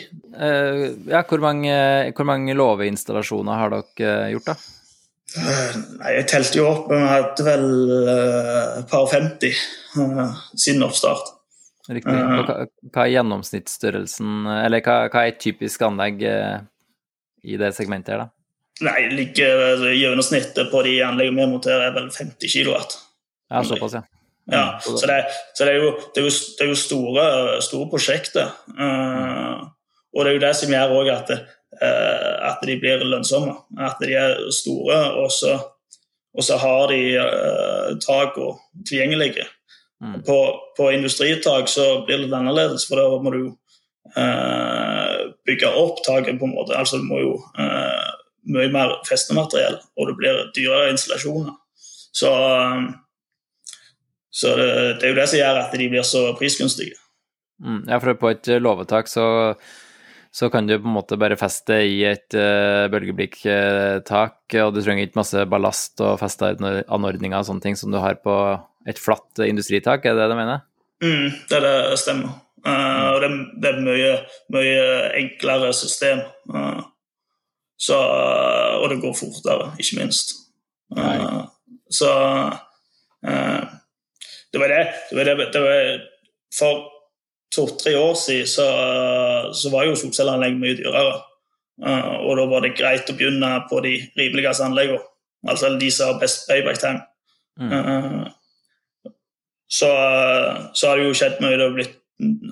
Ja, 1.11 1.23
hvor 1.29 1.43
mange, 1.43 1.75
hvor 2.17 2.27
mange 2.27 2.55
låveinstallasjoner 2.57 3.61
har 3.61 3.75
dere 3.75 4.29
gjort, 4.33 4.53
da? 4.53 4.57
Uh, 5.35 5.75
nei, 5.99 6.13
Jeg 6.17 6.29
telte 6.31 6.57
jo 6.57 6.69
opp, 6.69 6.87
vi 6.89 7.01
hadde 7.05 7.45
vel 7.45 7.67
et 8.79 8.89
par 8.89 9.05
og 9.05 9.11
50 9.13 9.61
siden 10.57 10.85
oppstart. 10.87 11.35
Riktig. 11.89 12.13
Hva, 12.13 12.65
hva, 12.65 13.03
er 13.03 13.13
gjennomsnittsstørrelsen, 13.15 14.43
eller 14.59 14.83
hva, 14.85 14.99
hva 15.09 15.23
er 15.25 15.33
et 15.33 15.39
typisk 15.41 15.81
anlegg 15.87 16.21
i 16.21 17.57
det 17.57 17.71
segmentet 17.77 18.13
her, 18.13 18.25
da? 18.25 18.29
Nei, 18.85 19.09
like, 19.11 19.47
Gjennomsnittet 19.97 20.69
på 20.71 20.83
de 20.85 20.99
anleggene 21.03 21.41
vi 21.41 21.51
monterer, 21.51 21.89
er 21.89 21.95
vel 21.97 22.07
50 22.13 22.53
kW. 22.53 22.77
Ja, 23.49 23.63
såpass, 23.65 23.97
ja. 23.97 24.05
Ja, 24.51 24.79
så 24.81 25.05
det, 25.05 25.25
så 25.53 25.65
det, 25.65 25.73
er, 25.73 25.83
jo, 25.83 25.89
det 26.15 26.21
er 26.21 26.25
jo, 26.25 26.29
det 26.57 26.65
er 26.65 26.69
jo 26.71 26.77
store, 26.79 27.25
store, 27.61 27.89
prosjekter. 27.91 28.49
Uh, 28.73 29.67
og 30.15 30.25
det 30.25 30.31
er 30.31 30.37
jo 30.37 30.43
det 30.45 30.53
som 30.57 30.73
gjør 30.73 30.93
òg 30.97 31.11
at, 31.13 31.33
uh, 31.35 31.58
at, 31.81 32.63
de 32.65 32.77
blir 32.81 33.03
lønnsomme. 33.05 33.53
At 33.79 34.01
de 34.01 34.15
er 34.17 34.39
store, 34.55 34.97
og 35.21 35.31
så, 35.31 35.55
og 36.33 36.43
så 36.43 36.57
har 36.57 36.89
de 36.91 36.99
uh, 37.21 38.41
og 38.41 38.59
tilgjengelige. 38.87 39.45
Mm. 40.01 40.21
På, 40.23 40.37
på, 40.77 40.91
industritak 40.95 41.67
så 41.67 42.05
blir 42.07 42.25
det 42.25 42.33
annerledes, 42.33 42.87
for 42.87 42.99
da 42.99 43.09
må 43.21 43.33
du 43.35 43.43
bygge 45.45 45.69
opp 45.69 45.99
taket 46.05 46.39
på 46.39 46.47
en 46.47 46.55
måte. 46.55 46.73
Altså 46.73 46.97
du 46.97 47.03
må 47.05 47.19
jo 47.19 47.33
mye 48.49 48.71
mer 48.73 48.95
festemateriell, 49.05 49.77
og 49.99 50.09
det 50.09 50.15
blir 50.17 50.39
dyrere 50.55 50.95
installasjoner. 50.95 51.53
Så 52.15 52.31
så 54.39 54.55
det, 54.55 54.67
det, 54.99 55.03
er 55.03 55.13
jo 55.13 55.17
det 55.17 55.27
som 55.29 55.39
gjør 55.39 55.59
at 55.59 55.73
de 55.75 55.85
blir 55.91 56.05
så 56.07 56.21
prisgunstige. 56.37 56.97
Mm, 57.59 57.81
ja, 57.89 57.97
for 57.99 58.15
på 58.15 58.29
et 58.31 58.47
låvetak 58.61 59.09
så, 59.11 59.25
så, 60.31 60.49
kan 60.53 60.67
du 60.67 60.75
på 60.77 60.87
en 60.87 60.95
måte 60.95 61.17
bare 61.19 61.37
feste 61.39 61.79
i 61.89 62.03
et 62.07 62.35
uh, 62.37 62.85
bølgeblikktak, 62.91 64.41
og 64.61 64.75
du 64.75 64.81
trenger 64.83 65.07
ikke 65.07 65.21
masse 65.21 65.45
ballast 65.49 66.01
og 66.05 66.19
festeanordninger 66.21 67.39
og 67.39 67.47
sånne 67.47 67.65
ting 67.65 67.79
som 67.79 67.93
du 67.93 67.99
har 68.01 68.19
på 68.23 68.35
et 68.89 69.01
flatt 69.01 69.41
industritak, 69.45 70.05
er 70.05 70.15
det 70.15 70.27
det 70.27 70.29
du 70.31 70.37
mener? 70.39 70.61
Mm, 71.03 71.27
det, 71.49 71.59
det 71.63 71.99
stemmer. 71.99 72.37
Uh, 72.65 73.15
og 73.15 73.21
det, 73.23 73.29
det, 73.63 73.69
er 73.71 73.83
mye, 73.85 74.13
mye 74.51 74.87
enklere 75.21 75.71
system. 75.75 76.21
Uh, 76.51 76.81
så, 77.79 77.97
og 78.81 78.89
det 78.91 78.99
går 79.03 79.15
fortere, 79.15 79.71
ikke 79.79 80.01
minst. 80.01 80.35
Uh, 80.91 81.45
så 81.91 82.09
det 84.49 84.59
var 84.61 84.71
det. 84.71 84.83
det, 85.09 85.17
var 85.17 85.25
det, 85.27 85.47
det 85.53 85.61
var 85.61 86.01
for 86.55 86.85
to-tre 87.59 87.93
år 87.99 88.15
siden 88.17 88.47
så, 88.49 88.65
så, 89.53 89.71
var 89.73 89.85
jo 89.87 89.97
solcelleanlegg 89.99 90.57
mye 90.59 90.77
dyrere. 90.79 91.19
Uh, 91.79 92.15
og 92.27 92.35
da 92.39 92.47
var 92.51 92.65
det 92.65 92.75
greit 92.79 93.11
å 93.11 93.15
begynne 93.15 93.53
på 93.69 93.79
de 93.85 93.93
rimeligste 94.19 94.65
anleggene. 94.65 95.03
Altså 95.47 95.71
de 95.79 95.87
som 95.95 96.13
har 96.13 96.19
best 96.19 96.49
payback 96.49 96.81
time. 96.81 97.05
Mm. 97.59 97.71
Uh, 97.71 99.13
så, 99.69 99.89
så, 100.73 100.89
har 100.89 100.99
det 100.99 101.07
jo 101.07 101.17
skjedd 101.19 101.39
mye. 101.43 101.55
Det 101.55 101.67
har 101.67 101.75
blitt, 101.77 101.97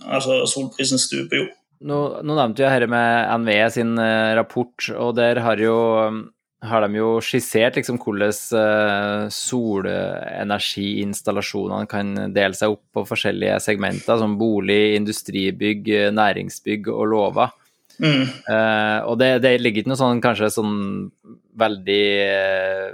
altså 0.06 0.44
Solprisen 0.48 1.02
stuper 1.02 1.42
jo. 1.42 1.48
Nå, 1.88 1.98
nå 2.26 2.38
nevnte 2.38 2.64
jeg 2.64 2.74
dette 2.74 2.90
med 2.90 3.42
NVE 3.44 3.68
sin 3.74 4.00
rapport, 4.38 4.88
og 4.98 5.12
der 5.20 5.44
har 5.46 5.60
jo 5.62 5.76
har 6.70 6.82
de 6.86 6.92
jo 7.00 7.08
skissert 7.24 7.76
liksom 7.80 7.98
hvordan 8.02 8.34
uh, 8.56 9.30
solenergiinstallasjonene 9.34 11.86
kan 11.90 12.08
dele 12.36 12.56
seg 12.58 12.68
opp 12.76 12.86
på 12.96 13.02
forskjellige 13.10 13.60
segmenter, 13.64 14.16
som 14.22 14.40
bolig, 14.40 14.84
industribygg, 15.00 15.82
næringsbygg 16.18 16.82
og 16.94 17.06
låver. 17.14 17.48
Mm. 17.98 18.26
Uh, 18.46 19.00
og 19.10 19.16
det, 19.22 19.32
det, 19.42 19.62
ligger 19.62 19.80
ikke 19.82 19.92
noe 19.94 20.00
sånn 20.00 20.22
kanskje 20.22 20.54
sånn 20.54 20.76
veldig 21.58 22.06
uh, 22.30 22.88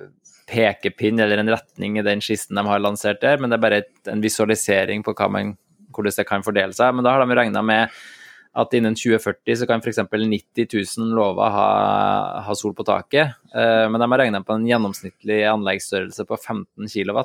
pekepinn 0.47 1.21
eller 1.23 1.41
en 1.41 1.51
retning 1.53 1.99
i 1.99 2.05
den 2.05 2.21
skissen 2.23 2.57
de 2.57 2.65
har 2.67 2.81
lansert 2.83 3.21
der, 3.23 3.39
men 3.39 3.51
det 3.51 3.57
er 3.57 3.65
bare 3.65 3.81
et, 3.83 3.93
en 4.11 4.23
visualisering 4.23 5.03
på 5.05 5.15
man, 5.31 5.55
hvordan 5.93 6.17
det 6.17 6.27
kan 6.29 6.45
fordele 6.45 6.75
seg. 6.75 6.95
Men 6.95 7.05
da 7.05 7.15
har 7.15 7.23
de 7.23 7.37
regna 7.37 7.63
med 7.65 8.03
at 8.53 8.73
innen 8.77 8.93
2040 8.95 9.57
så 9.57 9.67
kan 9.69 9.81
f.eks. 9.81 9.97
90 9.97 10.67
000 10.97 11.15
låver 11.17 11.49
ha, 11.49 11.69
ha, 12.45 12.55
sol 12.55 12.75
på 12.77 12.85
taket. 12.85 13.33
Eh, 13.55 13.85
men 13.89 13.97
de 14.01 14.09
har 14.11 14.21
regna 14.21 14.43
på 14.45 14.53
en 14.53 14.67
gjennomsnittlig 14.69 15.39
anleggsstørrelse 15.49 16.25
på 16.29 16.37
15 16.37 16.91
kW. 16.93 17.21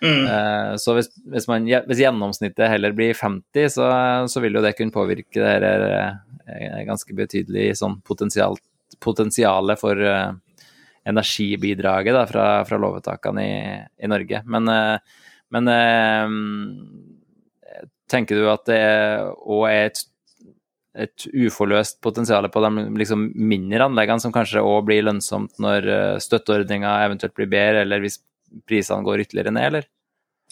Mm. 0.00 0.24
Eh, 0.24 0.70
så 0.80 0.96
hvis, 0.96 1.10
hvis, 1.28 1.48
man, 1.48 1.68
hvis, 1.68 2.00
gjennomsnittet 2.00 2.72
heller 2.72 2.96
blir 2.96 3.12
50, 3.16 3.68
så, 3.76 3.90
så, 4.32 4.44
vil 4.44 4.56
jo 4.56 4.64
det 4.64 4.72
kunne 4.78 4.96
påvirke 4.96 5.42
det 5.42 5.52
her 5.52 5.68
eh, 5.68 6.80
ganske 6.88 7.16
betydelig 7.16 7.68
sånn 7.82 8.00
potensial, 8.06 8.56
potensialet 9.02 9.80
for 9.80 9.98
uh, 10.00 10.30
energibidraget 11.04 12.16
da, 12.16 12.22
fra, 12.30 12.44
fra 12.64 12.78
låvetakene 12.80 13.44
i, 13.44 13.56
i, 14.00 14.08
Norge. 14.08 14.40
Men, 14.48 14.70
uh, 14.72 15.24
men 15.52 15.72
tenker 18.08 18.38
du 18.38 18.48
at 18.48 18.64
det 18.70 18.84
òg 19.44 19.66
er 19.68 19.90
et 19.90 20.06
et 20.96 21.26
uforløst 21.32 22.00
potensial 22.04 22.48
på 22.52 22.62
de 22.64 22.86
liksom 23.00 23.28
mindre 23.36 23.88
anleggene, 23.88 24.22
som 24.22 24.34
kanskje 24.34 24.64
òg 24.64 24.86
blir 24.88 25.04
lønnsomt 25.06 25.60
når 25.62 25.90
eh, 25.92 26.14
støtteordninga 26.22 26.94
eventuelt 27.04 27.36
blir 27.36 27.50
bedre, 27.52 27.84
eller 27.84 28.02
hvis 28.04 28.20
prisene 28.68 29.04
går 29.06 29.26
ytterligere 29.26 29.54
ned, 29.54 29.68
eller? 29.70 29.90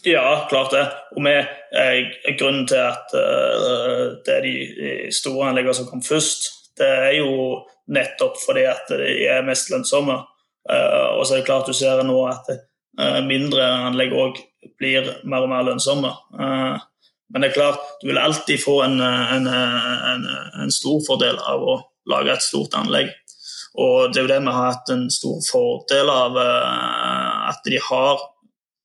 Ja, 0.05 0.47
klart 0.51 0.71
det. 0.71 0.85
Og 1.17 1.23
med, 1.23 1.47
eh, 1.73 2.35
grunnen 2.39 2.67
til 2.69 2.83
at 2.83 3.15
eh, 3.17 4.05
det 4.27 4.35
er 4.37 4.45
de, 4.45 4.55
store 5.15 5.49
anleggene 5.49 5.77
som 5.79 5.89
kom 5.89 6.03
først, 6.05 6.51
det 6.79 6.89
er 6.89 7.13
jo 7.21 7.65
nettopp 7.95 8.37
fordi 8.43 8.65
at 8.69 8.91
de 8.91 9.29
er 9.31 9.45
mest 9.47 9.71
lønnsomme. 9.73 10.19
Eh, 10.71 11.09
og 11.17 11.25
så 11.25 11.37
er 11.37 11.43
det 11.43 11.49
klart 11.49 11.69
du 11.69 11.77
ser 11.77 12.03
nå 12.05 12.17
at 12.29 12.49
uh, 13.01 13.21
mindre 13.27 13.65
anlegg 13.91 14.15
òg 14.17 14.41
blir 14.81 15.09
mer 15.29 15.45
og 15.45 15.53
mer 15.53 15.67
lønnsomme. 15.69 16.11
Uh, 16.37 16.81
men 17.33 17.43
det 17.43 17.51
er 17.51 17.57
klart, 17.57 17.81
du 18.03 18.09
vil 18.11 18.21
alltid 18.21 18.61
få 18.63 18.79
en, 18.85 19.01
en, 19.01 19.49
en, 19.49 20.27
en 20.63 20.73
stor 20.73 21.01
fordel 21.07 21.39
av 21.41 21.63
å 21.65 21.79
lage 22.11 22.35
et 22.35 22.45
stort 22.45 22.77
anlegg. 22.79 23.11
Og 23.81 24.13
det 24.13 24.21
er 24.21 24.27
jo 24.27 24.31
det 24.31 24.43
vi 24.45 24.53
har 24.55 24.69
hatt 24.71 24.93
en 24.95 25.09
stor 25.11 25.41
fordel 25.49 26.13
av, 26.13 26.37
eh, 26.39 27.49
at 27.51 27.65
de 27.67 27.81
har 27.83 28.23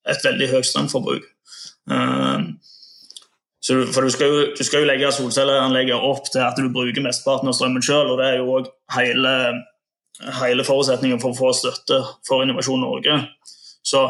et 0.10 0.26
veldig 0.26 0.48
høyt 0.54 0.70
strømforbruk. 0.70 1.28
Eh, 1.94 2.48
så, 3.60 3.76
for 3.94 4.08
du 4.08 4.14
skal, 4.14 4.32
jo, 4.32 4.48
du 4.58 4.64
skal 4.66 4.82
jo 4.82 4.90
legge 4.90 5.12
solcelleanlegget 5.14 6.08
opp 6.10 6.32
til 6.32 6.42
at 6.42 6.58
du 6.58 6.72
bruker 6.74 7.06
mesteparten 7.06 7.52
av 7.52 7.58
strømmen 7.58 7.86
sjøl, 7.86 8.16
og 8.16 8.22
det 8.22 8.32
er 8.32 8.40
jo 8.40 8.56
òg 8.56 8.72
hele, 8.96 9.34
hele 10.40 10.66
forutsetningen 10.66 11.22
for 11.22 11.36
å 11.36 11.38
få 11.38 11.52
støtte 11.58 12.00
for 12.28 12.46
Innovasjon 12.46 12.82
Norge. 12.82 13.20
Så 13.86 14.08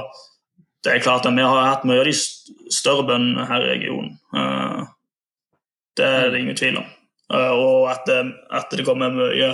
det 0.84 0.94
er 0.94 1.04
klart 1.04 1.28
at 1.28 1.36
vi 1.36 1.44
har 1.44 1.66
hatt 1.68 1.88
mye 1.88 2.00
av 2.02 2.08
de 2.08 2.16
større 2.16 3.04
bøndene 3.08 3.48
her 3.50 3.66
i 3.66 3.72
regionen. 3.74 4.14
Eh, 4.36 4.84
det 6.00 6.08
er 6.08 6.30
det 6.32 6.44
ingen 6.44 6.60
tvil 6.60 6.80
om. 6.80 6.88
Eh, 7.34 7.52
og 7.52 7.90
at 7.92 8.06
det, 8.08 8.20
at 8.56 8.72
det 8.72 8.86
kommer 8.88 9.12
mye, 9.14 9.52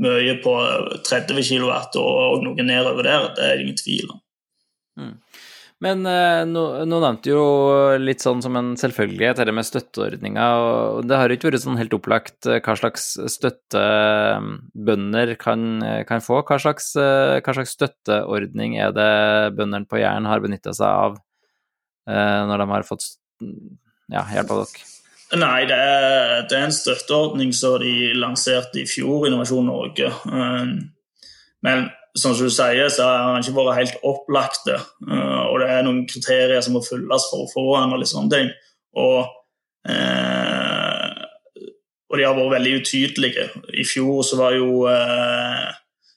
mye, 0.00 0.36
på 0.44 0.54
30 1.08 1.42
kW 1.44 1.68
og 2.00 2.46
noe 2.46 2.66
nedover 2.66 3.04
der, 3.06 3.28
det 3.36 3.44
er 3.44 3.58
det 3.58 3.66
ingen 3.66 3.82
tvil 3.82 4.14
om. 4.16 4.22
Mm. 4.96 5.14
Men 5.84 6.06
eh, 6.08 6.42
nå, 6.48 6.62
nå 6.88 6.98
nevnte 7.02 7.28
jo 7.34 7.40
litt 8.00 8.22
sånn 8.24 8.40
som 8.44 8.54
en 8.56 8.70
selvfølgelighet 8.80 9.42
dette 9.42 9.52
med 9.52 9.66
støtteordninger, 9.68 10.60
og 10.62 11.08
det 11.08 11.18
har 11.20 11.28
jo 11.28 11.36
ikke 11.36 11.50
vært 11.50 11.64
sånn 11.66 11.76
helt 11.76 11.96
opplagt 11.98 12.48
eh, 12.48 12.62
hva 12.64 12.76
slags 12.80 13.10
støtte 13.34 13.82
eh, 13.82 14.46
bønder 14.88 15.34
kan, 15.40 15.84
kan 16.08 16.24
få. 16.24 16.40
Hva 16.48 16.56
slags, 16.62 16.94
hva 16.96 17.56
slags, 17.58 17.76
støtteordning 17.76 18.78
er 18.80 18.96
det 18.96 19.12
bøndene 19.58 19.88
på 19.88 20.00
Jæren 20.00 20.28
har 20.30 20.44
benytta 20.44 20.72
seg 20.76 20.88
av 20.88 21.22
når 22.06 22.60
de 22.62 22.66
har 22.70 22.84
fått 22.86 23.04
ja, 23.42 24.22
hjelp 24.30 24.52
av 24.54 24.60
dere? 24.62 24.84
Nei, 25.42 25.64
det 25.66 25.74
er, 25.74 26.44
det 26.46 26.54
er, 26.54 26.68
en 26.68 26.74
støtteordning 26.74 27.50
som 27.56 27.80
de 27.82 28.12
lanserte 28.14 28.78
i 28.78 28.86
fjor, 28.86 29.26
Innovasjon 29.26 29.66
Norge. 29.66 30.12
Men 31.66 31.88
som 32.16 32.32
du 32.32 32.48
sier, 32.50 32.88
så 32.88 33.04
har 33.04 33.24
han 33.34 33.44
ikke 33.44 33.56
vært 33.56 33.80
helt 33.80 34.04
opplagte. 34.06 34.78
Uh, 35.04 35.44
og 35.50 35.60
det 35.60 35.70
er 35.72 35.84
noen 35.84 36.04
kriterier 36.08 36.62
som 36.64 36.76
må 36.76 36.84
fylles 36.84 37.28
for 37.30 37.44
å 37.44 37.50
få 37.52 37.64
han 37.76 37.92
og 37.92 38.00
litt 38.00 38.12
sånne 38.12 38.32
ting. 38.32 38.52
Og, 38.96 39.32
uh, 39.90 41.24
og, 42.08 42.16
de 42.16 42.24
har 42.24 42.38
vært 42.38 42.54
veldig 42.56 42.76
utydelige. 42.80 43.48
I 43.76 43.84
fjor 43.88 44.22
så 44.26 44.40
var 44.40 44.56
jo 44.56 44.86
uh, 44.88 45.68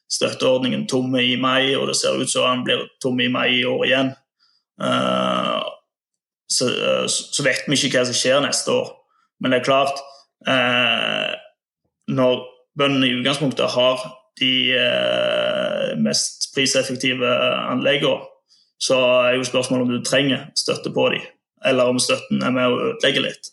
støtteordningen 0.09 0.87
tomme 0.89 1.23
i 1.25 1.35
mai, 1.39 1.75
og 1.75 1.89
det 1.91 1.97
ser 1.99 2.19
ut 2.19 2.31
som 2.31 2.47
han 2.47 2.63
blir 2.67 2.87
tom 3.03 3.19
i 3.19 3.27
mai 3.31 3.59
i 3.59 3.65
år 3.67 3.85
igjen. 3.89 4.15
Så, 6.49 6.65
så, 7.11 7.43
vet 7.43 7.65
vi 7.67 7.75
ikke 7.75 7.99
hva 7.99 8.05
som 8.07 8.15
skjer 8.15 8.39
neste 8.41 8.71
år. 8.71 8.87
Men 9.43 9.51
det 9.51 9.57
er 9.59 9.65
klart 9.67 9.99
Når 12.07 12.39
bøndene 12.79 13.09
i 13.09 13.17
utgangspunktet 13.17 13.75
har 13.75 14.05
de 14.37 14.75
mest 15.99 16.51
priseffektive 16.55 17.29
anleggene, 17.69 18.27
så 18.79 18.97
er 19.27 19.37
jo 19.37 19.47
spørsmålet 19.47 19.87
om 19.87 19.91
du 19.91 20.03
trenger 20.07 20.45
støtte 20.57 20.91
på 20.95 21.09
dem, 21.13 21.23
eller 21.65 21.91
om 21.91 21.99
støtten 21.99 22.43
er 22.43 22.53
med 22.55 22.69
å 22.69 22.77
ødelegge 22.91 23.25
litt. 23.25 23.49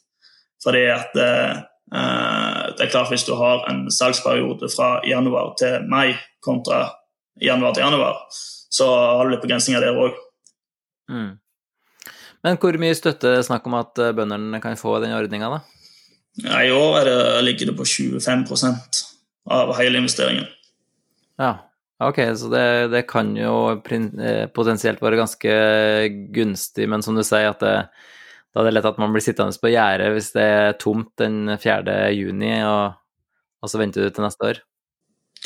Fordi 0.65 0.85
at 0.91 1.17
eh, 1.21 1.57
eh, 1.95 2.61
det 2.77 2.87
er 2.87 2.91
klart 2.91 3.11
Hvis 3.13 3.27
du 3.27 3.35
har 3.39 3.67
en 3.71 3.87
salgsperiode 3.93 4.71
fra 4.73 5.01
januar 5.07 5.55
til 5.61 5.87
mai 5.91 6.17
kontra 6.43 6.89
januar 7.43 7.75
til 7.75 7.85
januar, 7.85 8.23
så 8.71 8.87
har 8.89 9.27
du 9.27 9.35
litt 9.35 9.45
begrensninger 9.45 9.83
der 9.83 9.99
òg. 9.99 10.17
Mm. 11.11 11.37
Men 12.47 12.59
hvor 12.63 12.79
mye 12.79 12.95
støtte 12.95 13.37
er 13.39 13.47
snakk 13.47 13.67
om 13.69 13.77
at 13.79 13.99
eh, 13.99 14.15
bøndene 14.17 14.63
kan 14.63 14.79
få 14.79 14.99
i 14.99 15.07
den 15.07 15.17
ordninga, 15.17 15.51
da? 15.51 15.61
Ja, 16.37 16.61
I 16.63 16.73
år 16.75 17.07
det, 17.09 17.19
ligger 17.47 17.71
det 17.71 17.77
på 17.79 17.87
25% 17.89 19.03
av 19.57 19.71
hele 19.79 20.03
investeringen. 20.03 20.47
Ja, 21.41 21.67
Ok, 21.99 22.19
så 22.37 22.49
det, 22.53 22.89
det, 22.93 23.03
kan 23.09 23.31
jo 23.37 23.73
eh, 23.73 24.45
potensielt 24.53 25.01
være 25.01 25.17
ganske 25.17 25.53
gunstig, 26.35 26.85
men 26.93 27.01
som 27.03 27.17
du 27.17 27.23
sier, 27.25 27.55
at 27.55 27.63
det, 27.65 27.77
da 28.53 28.61
er 28.61 28.69
det 28.69 28.75
lett 28.77 28.89
at 28.91 29.01
man 29.01 29.15
blir 29.15 29.25
sittende 29.25 29.57
på 29.57 29.73
gjerdet 29.73 30.11
hvis 30.13 30.29
det 30.35 30.45
er 30.45 30.77
tomt 30.81 31.15
den 31.17 31.57
4. 31.57 31.95
juni, 32.13 32.53
og, 32.69 32.99
og 33.65 33.73
så 33.73 33.81
venter 33.81 34.05
du 34.05 34.13
til 34.13 34.27
neste 34.27 34.51
år. 34.51 34.61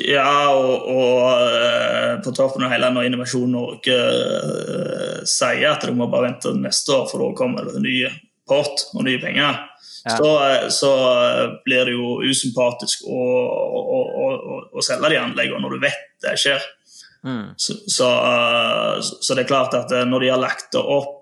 Ja, 0.03 0.51
og, 0.55 0.91
og 0.91 1.23
uh, 1.39 2.19
på 2.25 2.33
toppen 2.35 2.65
av 2.67 2.71
hele 2.73 2.89
når 2.95 3.09
Innovasjon 3.09 3.51
Norge 3.55 3.95
uh, 3.95 5.23
sier 5.29 5.69
at 5.71 5.87
du 5.87 5.95
må 5.99 6.07
bare 6.11 6.33
vente 6.33 6.55
neste 6.57 6.95
år, 6.97 7.07
for 7.11 7.23
da 7.23 7.31
kommer 7.39 7.67
det 7.67 7.83
nye 7.85 8.11
pott 8.51 8.85
og 8.97 9.07
nye 9.07 9.21
penger, 9.23 9.61
ja. 10.05 10.17
så, 10.19 10.31
så, 10.75 10.91
blir 11.65 11.89
det 11.89 11.95
jo 11.95 12.19
usympatisk 12.27 13.07
å, 13.07 13.23
å, 13.81 14.03
å, 14.27 14.61
å 14.75 14.85
selge 14.85 15.13
de 15.15 15.21
anleggene 15.23 15.63
når 15.63 15.77
du 15.77 15.87
vet 15.87 16.05
det 16.27 16.37
skjer. 16.41 16.67
Mm. 17.25 17.53
Så, 17.57 17.77
så, 17.87 18.09
så, 19.05 19.35
det 19.35 19.45
er 19.45 19.51
klart 19.51 19.77
at 19.77 19.93
eh, 19.93 20.07
når 20.09 20.25
de 20.25 20.31
har 20.33 20.41
lagt 20.41 20.71
det 20.75 20.81
opp 20.81 21.17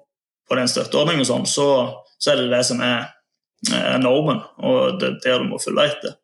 på 0.48 0.56
den 0.56 0.70
støtteordningen, 0.70 1.26
sånn, 1.28 1.46
så, 1.50 1.68
så, 2.16 2.32
er 2.32 2.42
det 2.42 2.52
det 2.54 2.62
som 2.68 2.80
er 2.84 3.10
normen, 4.00 4.38
og 4.62 5.00
det 5.00 5.10
er 5.10 5.18
der 5.24 5.42
du 5.42 5.50
må 5.50 5.58
følge 5.60 5.88
etter. 5.90 6.14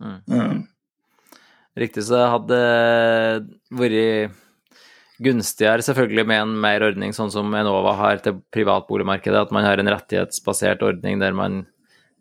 Mm. 0.00 0.20
Um, 0.30 0.62
Riktig, 1.74 2.04
så 2.06 2.14
det 2.14 2.26
hadde 2.30 2.58
vært 3.74 4.38
gunstigere 5.22 5.84
selvfølgelig 5.86 6.24
med 6.26 6.42
en 6.42 6.54
mer 6.64 6.84
ordning 6.86 7.14
sånn 7.14 7.30
som 7.32 7.52
Enova 7.54 7.94
har 7.98 8.22
til 8.24 8.40
privatboligmarkedet, 8.54 9.46
at 9.46 9.54
man 9.54 9.66
har 9.66 9.78
en 9.78 9.90
rettighetsbasert 9.92 10.82
ordning 10.86 11.20
der 11.22 11.36
man 11.36 11.62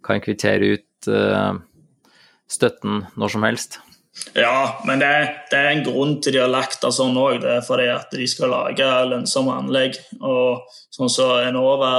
kan 0.06 0.22
kvittere 0.22 0.76
ut 0.76 1.10
uh, 1.10 1.56
støtten 2.52 3.06
når 3.18 3.34
som 3.34 3.48
helst. 3.48 3.80
Ja, 4.38 4.82
men 4.86 5.02
det, 5.02 5.10
det, 5.50 5.58
er 5.58 5.72
en 5.72 5.84
grunn 5.86 6.20
til 6.22 6.36
de 6.36 6.44
har 6.44 6.52
lagt 6.52 6.84
det 6.84 6.92
sånn 6.94 7.18
òg. 7.18 7.40
Det 7.42 7.50
er 7.56 7.66
fordi 7.66 7.88
at 7.90 8.14
de 8.14 8.28
skal 8.30 8.52
lage 8.54 8.90
lønnsomme 9.10 9.56
anlegg. 9.58 9.98
Og 10.22 10.68
sånn 10.94 11.10
som 11.10 11.40
Enova 11.42 11.90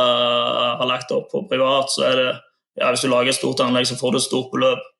har 0.78 0.86
lagt 0.86 1.10
opp 1.14 1.32
på 1.32 1.42
privat, 1.50 1.90
så 1.90 2.06
er 2.12 2.20
det 2.20 2.28
ja, 2.78 2.90
hvis 2.90 3.04
du 3.04 3.10
lager 3.10 3.30
et 3.30 3.38
stort 3.38 3.62
anlegg, 3.62 3.86
så 3.86 3.98
får 3.98 4.14
du 4.14 4.18
et 4.20 4.26
stort 4.28 4.50
beløp. 4.54 4.90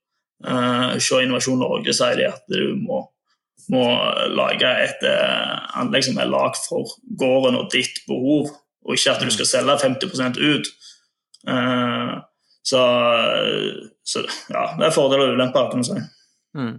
Uh, 0.44 0.98
Se 1.02 1.22
Innovasjon 1.22 1.62
Norge 1.62 1.94
sier 1.94 2.18
de 2.18 2.26
at 2.32 2.42
du 2.50 2.74
må, 2.82 3.04
må 3.72 3.84
lage 4.36 4.70
et 4.84 5.04
uh, 5.08 5.80
anlegg 5.80 6.06
som 6.08 6.20
er 6.20 6.30
lagd 6.30 6.60
for 6.66 6.96
gården 7.20 7.58
og 7.60 7.70
ditt 7.72 8.02
behov, 8.08 8.52
og 8.84 8.96
ikke 8.96 9.14
at 9.14 9.24
du 9.24 9.32
skal 9.32 9.48
selge 9.48 9.78
50% 9.86 10.40
ut. 10.40 10.72
Uh, 11.48 12.20
så, 12.64 12.80
så, 14.04 14.24
ja, 14.48 14.66
det 14.78 14.88
er 14.88 14.96
fordeler 14.96 15.28
og 15.28 15.38
ulemper, 15.38 15.68
kan 15.72 15.84
du 15.84 15.88
si. 15.88 16.00
Mm. 16.56 16.74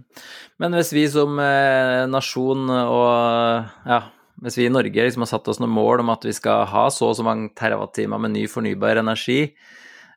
Men 0.62 0.74
hvis 0.78 0.92
vi 0.96 1.04
som 1.12 1.36
eh, 1.38 2.06
nasjon 2.08 2.64
og 2.72 3.86
ja, 3.86 4.00
hvis 4.42 4.58
vi 4.58 4.66
i 4.66 4.72
Norge 4.72 5.06
liksom 5.06 5.24
har 5.24 5.30
satt 5.30 5.48
oss 5.52 5.60
noen 5.62 5.74
mål 5.76 6.02
om 6.02 6.12
at 6.12 6.24
vi 6.26 6.34
skal 6.36 6.66
ha 6.68 6.86
så 6.92 7.10
og 7.10 7.18
så 7.18 7.24
mange 7.26 7.52
terawattimer 7.56 8.20
med 8.20 8.34
ny 8.34 8.44
fornybar 8.50 9.00
energi, 9.00 9.40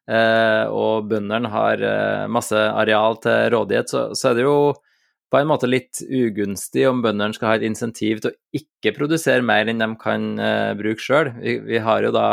eh, 0.10 0.65
og 0.67 1.08
bøndene 1.12 1.51
har 1.53 1.84
eh, 1.86 2.25
masse 2.32 2.55
areal 2.55 3.19
til 3.23 3.51
rådighet, 3.55 3.91
så, 3.91 4.05
så, 4.15 4.32
er 4.32 4.39
det 4.39 4.47
jo 4.47 4.58
på 5.29 5.39
en 5.39 5.49
måte 5.49 5.69
litt 5.69 6.01
ugunstig 6.03 6.87
om 6.89 7.03
bøndene 7.03 7.35
skal 7.37 7.51
ha 7.51 7.57
et 7.59 7.65
insentiv 7.67 8.21
til 8.23 8.31
å 8.31 8.59
ikke 8.59 8.95
produsere 8.97 9.45
mer 9.45 9.69
enn 9.69 9.81
de 9.81 9.89
kan 10.01 10.31
uh, 10.41 10.73
bruke 10.77 11.03
sjøl. 11.03 11.33
Vi, 11.37 11.59
vi, 11.67 11.81
har 11.85 12.05
jo 12.05 12.13
da 12.15 12.27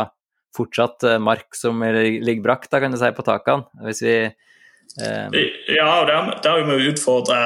fortsatt 0.57 1.05
uh, 1.05 1.17
mark 1.21 1.57
som 1.57 1.83
ligger 1.83 2.45
brakk, 2.45 2.65
da 2.71 2.81
kan 2.81 2.93
du 2.93 2.99
si, 2.99 3.11
på 3.13 3.25
takene. 3.27 3.67
Hvis 3.85 4.01
vi 4.05 4.15
uh, 4.25 5.27
ja, 5.69 5.91
og 5.99 6.09
det 6.09 6.49
har 6.49 6.65
vi 6.65 6.89
utfordre 6.89 7.37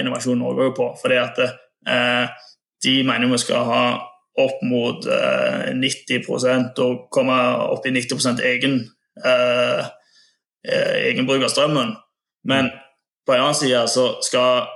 Innovasjon 0.00 0.44
Norge 0.44 0.74
på. 0.76 0.90
fordi 1.00 1.22
at 1.22 1.40
de 2.84 2.94
mener 3.06 3.30
vi 3.30 3.38
skal 3.40 3.64
ha 3.64 3.82
opp 4.36 4.62
mot 4.68 5.06
eh, 5.08 5.72
90% 5.72 6.80
og 6.84 7.06
komme 7.14 7.36
opp 7.72 7.86
i 7.88 7.92
90% 7.94 8.42
egen, 8.44 8.80
eh, 9.24 9.86
av 10.66 11.48
strømmen. 11.52 11.94
Men 12.44 12.70
på 13.26 13.34
en 13.34 13.42
annen 13.42 13.58
side 13.58 13.82
så 13.90 14.06
skal, 14.24 14.68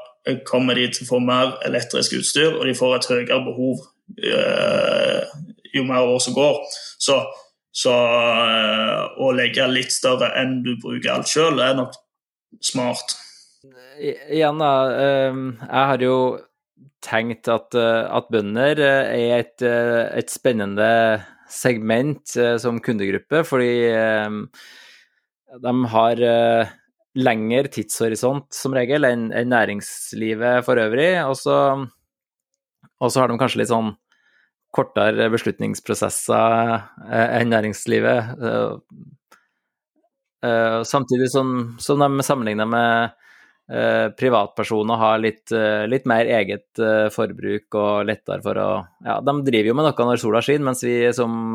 kommer 0.49 0.79
de 0.79 0.89
til 0.91 1.07
å 1.07 1.11
få 1.15 1.23
mer 1.23 1.55
elektrisk 1.67 2.19
utstyr, 2.19 2.57
og 2.57 2.67
de 2.67 2.75
får 2.77 2.97
et 2.97 3.11
høyere 3.13 3.39
behov 3.47 3.85
eh, 4.19 5.39
jo 5.75 5.87
mer 5.87 6.11
år 6.11 6.19
som 6.23 6.35
går. 6.37 6.59
Så 7.01 7.21
så 7.71 7.95
eh, 7.95 9.03
å 9.23 9.31
legge 9.37 9.67
litt 9.71 9.93
større 9.95 10.33
enn 10.39 10.61
du 10.65 10.75
bruker 10.83 11.15
alt 11.15 11.31
sjøl, 11.31 11.61
er 11.63 11.77
nok 11.79 11.95
smart. 12.65 13.15
Igjen, 14.01 14.59
da. 14.59 14.73
Jeg 15.31 15.91
har 15.93 16.03
jo 16.03 16.17
tenkt 17.05 17.51
at, 17.53 17.77
eh, 17.79 18.03
at 18.11 18.31
bønder 18.33 18.83
eh, 18.83 19.13
er 19.21 19.45
et, 19.45 19.63
et, 19.63 20.33
spennende 20.33 20.91
segment 21.51 22.37
som 22.63 22.79
kundegruppe, 22.83 23.43
fordi 23.43 23.91
de 23.91 25.73
har 25.95 26.21
lengre 27.19 27.71
tidshorisont 27.73 28.47
som 28.55 28.75
regel 28.77 29.07
enn 29.09 29.31
næringslivet 29.51 30.65
for 30.67 30.79
øvrig. 30.79 31.13
Og 31.27 31.37
så, 31.39 31.57
og 33.01 33.11
så 33.11 33.23
har 33.23 33.31
de 33.31 33.39
kanskje 33.41 33.63
litt 33.63 33.73
sånn 33.73 33.95
kortere 34.75 35.27
beslutningsprosesser 35.33 36.75
eh, 37.11 37.39
enn 37.41 37.51
næringslivet. 37.51 38.35
Eh, 38.51 38.77
eh, 40.47 40.83
samtidig 40.87 41.31
som, 41.33 41.75
som 41.83 42.03
de 42.03 42.27
sammenligner 42.27 42.71
med 42.71 43.17
privatpersoner 44.19 44.99
har 44.99 45.21
litt, 45.23 45.53
litt, 45.87 46.07
mer 46.11 46.27
eget 46.27 46.81
forbruk 47.15 47.77
og 47.79 48.09
lettere 48.09 48.43
for 48.43 48.59
å 48.59 48.65
Ja, 49.07 49.21
de 49.23 49.35
driver 49.47 49.69
jo 49.69 49.77
med 49.79 49.87
noe 49.87 50.07
når 50.09 50.19
sola 50.19 50.41
skinner, 50.43 50.65
mens 50.67 50.83
vi 50.83 50.97
som 51.15 51.55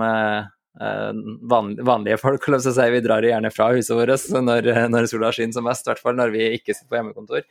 vanlige 0.76 2.18
folk 2.20 2.50
si, 2.60 2.90
vi 2.92 3.04
drar 3.06 3.24
gjerne 3.24 3.52
fra 3.54 3.70
huset 3.76 3.96
vårt 3.96 4.26
når, 4.44 4.72
når 4.92 5.08
sola 5.12 5.32
skinner 5.32 5.56
som 5.56 5.68
mest, 5.68 5.86
i 5.88 5.94
hvert 5.94 6.04
fall 6.04 6.18
når 6.20 6.34
vi 6.34 6.50
ikke 6.58 6.74
sitter 6.74 6.90
på 6.92 7.00
hjemmekontor. 7.00 7.46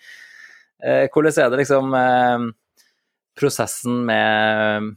Hvordan 1.14 1.38
er 1.40 1.48
det 1.52 1.62
liksom 1.62 1.96
prosessen 3.40 4.04
med 4.10 4.92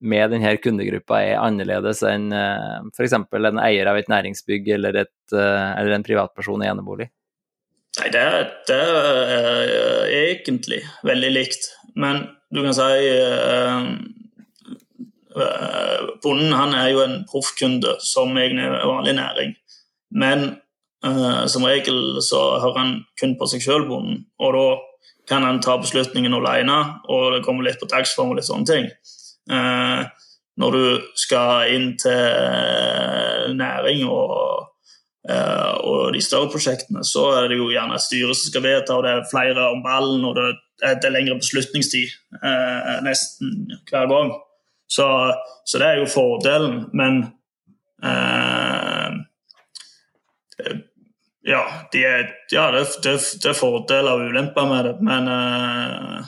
med 0.00 0.32
denne 0.32 0.54
kundegruppa 0.56 1.20
er 1.22 1.40
annerledes 1.42 2.00
enn 2.08 2.30
eh, 2.32 2.76
f.eks. 2.96 3.16
en 3.16 3.60
eier 3.60 3.88
av 3.90 3.98
et 4.00 4.08
næringsbygg 4.08 4.70
eller, 4.78 5.02
et, 5.04 5.34
eller 5.34 5.96
en 5.96 6.06
privatperson 6.06 6.64
i 6.64 6.70
enebolig? 6.70 7.10
Nei, 7.98 8.08
det, 8.14 8.22
det, 8.70 8.78
er 8.80 10.14
egentlig 10.22 10.80
veldig 11.04 11.32
likt. 11.34 11.68
Men 12.00 12.22
du 12.54 12.62
kan 12.64 12.76
si 12.76 12.88
Bonden 16.22 16.52
han 16.52 16.74
er 16.74 16.88
jo 16.90 17.04
en 17.04 17.20
proffkunde 17.30 17.96
som 18.02 18.36
egentlig 18.36 18.64
er 18.66 18.88
vanlig 18.88 19.14
næring. 19.18 19.52
Men 20.10 20.56
uh, 21.06 21.46
som 21.46 21.64
regel 21.64 22.22
så 22.22 22.40
hører 22.60 22.78
han 22.78 22.94
kun 23.20 23.36
på 23.38 23.48
seg 23.50 23.64
sjøl, 23.64 23.86
bonden. 23.88 24.24
Og 24.42 24.56
da 24.56 24.64
kan 25.30 25.46
han 25.46 25.62
ta 25.62 25.76
beslutningen 25.78 26.34
alene, 26.34 26.78
og 27.08 27.36
det 27.36 27.44
kommer 27.44 27.66
litt 27.66 27.78
på 27.80 27.88
dagsform 27.90 28.32
og 28.32 28.40
litt 28.40 28.48
sånne 28.48 28.70
ting. 28.70 28.90
Uh, 29.50 30.02
når 30.60 30.76
du 30.76 30.84
skal 31.16 31.70
inn 31.72 31.92
til 32.00 33.54
næring 33.56 34.02
og, 34.10 34.66
uh, 35.30 35.74
og, 35.78 36.10
de 36.12 36.20
større 36.24 36.50
prosjektene, 36.52 37.04
så 37.06 37.28
er 37.38 37.48
det 37.48 37.60
jo 37.60 37.70
gjerne 37.70 37.96
et 37.96 38.04
styre 38.04 38.34
som 38.34 38.50
skal 38.50 38.66
vedta, 38.66 38.98
og 38.98 39.06
det 39.06 39.14
er 39.14 39.30
flere 39.30 39.70
om 39.70 39.84
ballen, 39.86 40.26
og 40.26 40.36
det 40.36 40.50
er 40.82 41.14
lengre 41.14 41.38
beslutningstid 41.38 42.12
nesten 43.04 43.68
hver 43.88 44.08
gang. 44.10 44.30
Så, 44.90 45.06
så, 45.64 45.78
det 45.78 45.86
er 45.86 46.00
jo 46.00 46.08
fordelen, 46.10 46.80
men 46.98 47.20
ja, 51.46 51.62
de 51.92 52.04
er, 52.04 52.28
ja 52.52 52.68
det, 52.74 52.84
det, 53.04 53.16
det, 53.42 53.48
er 53.50 53.56
fordeler 53.56 54.12
og 54.12 54.30
ulemper 54.30 54.68
med 54.68 54.86
det, 54.88 54.94
men 55.04 55.28
uh, 55.30 56.20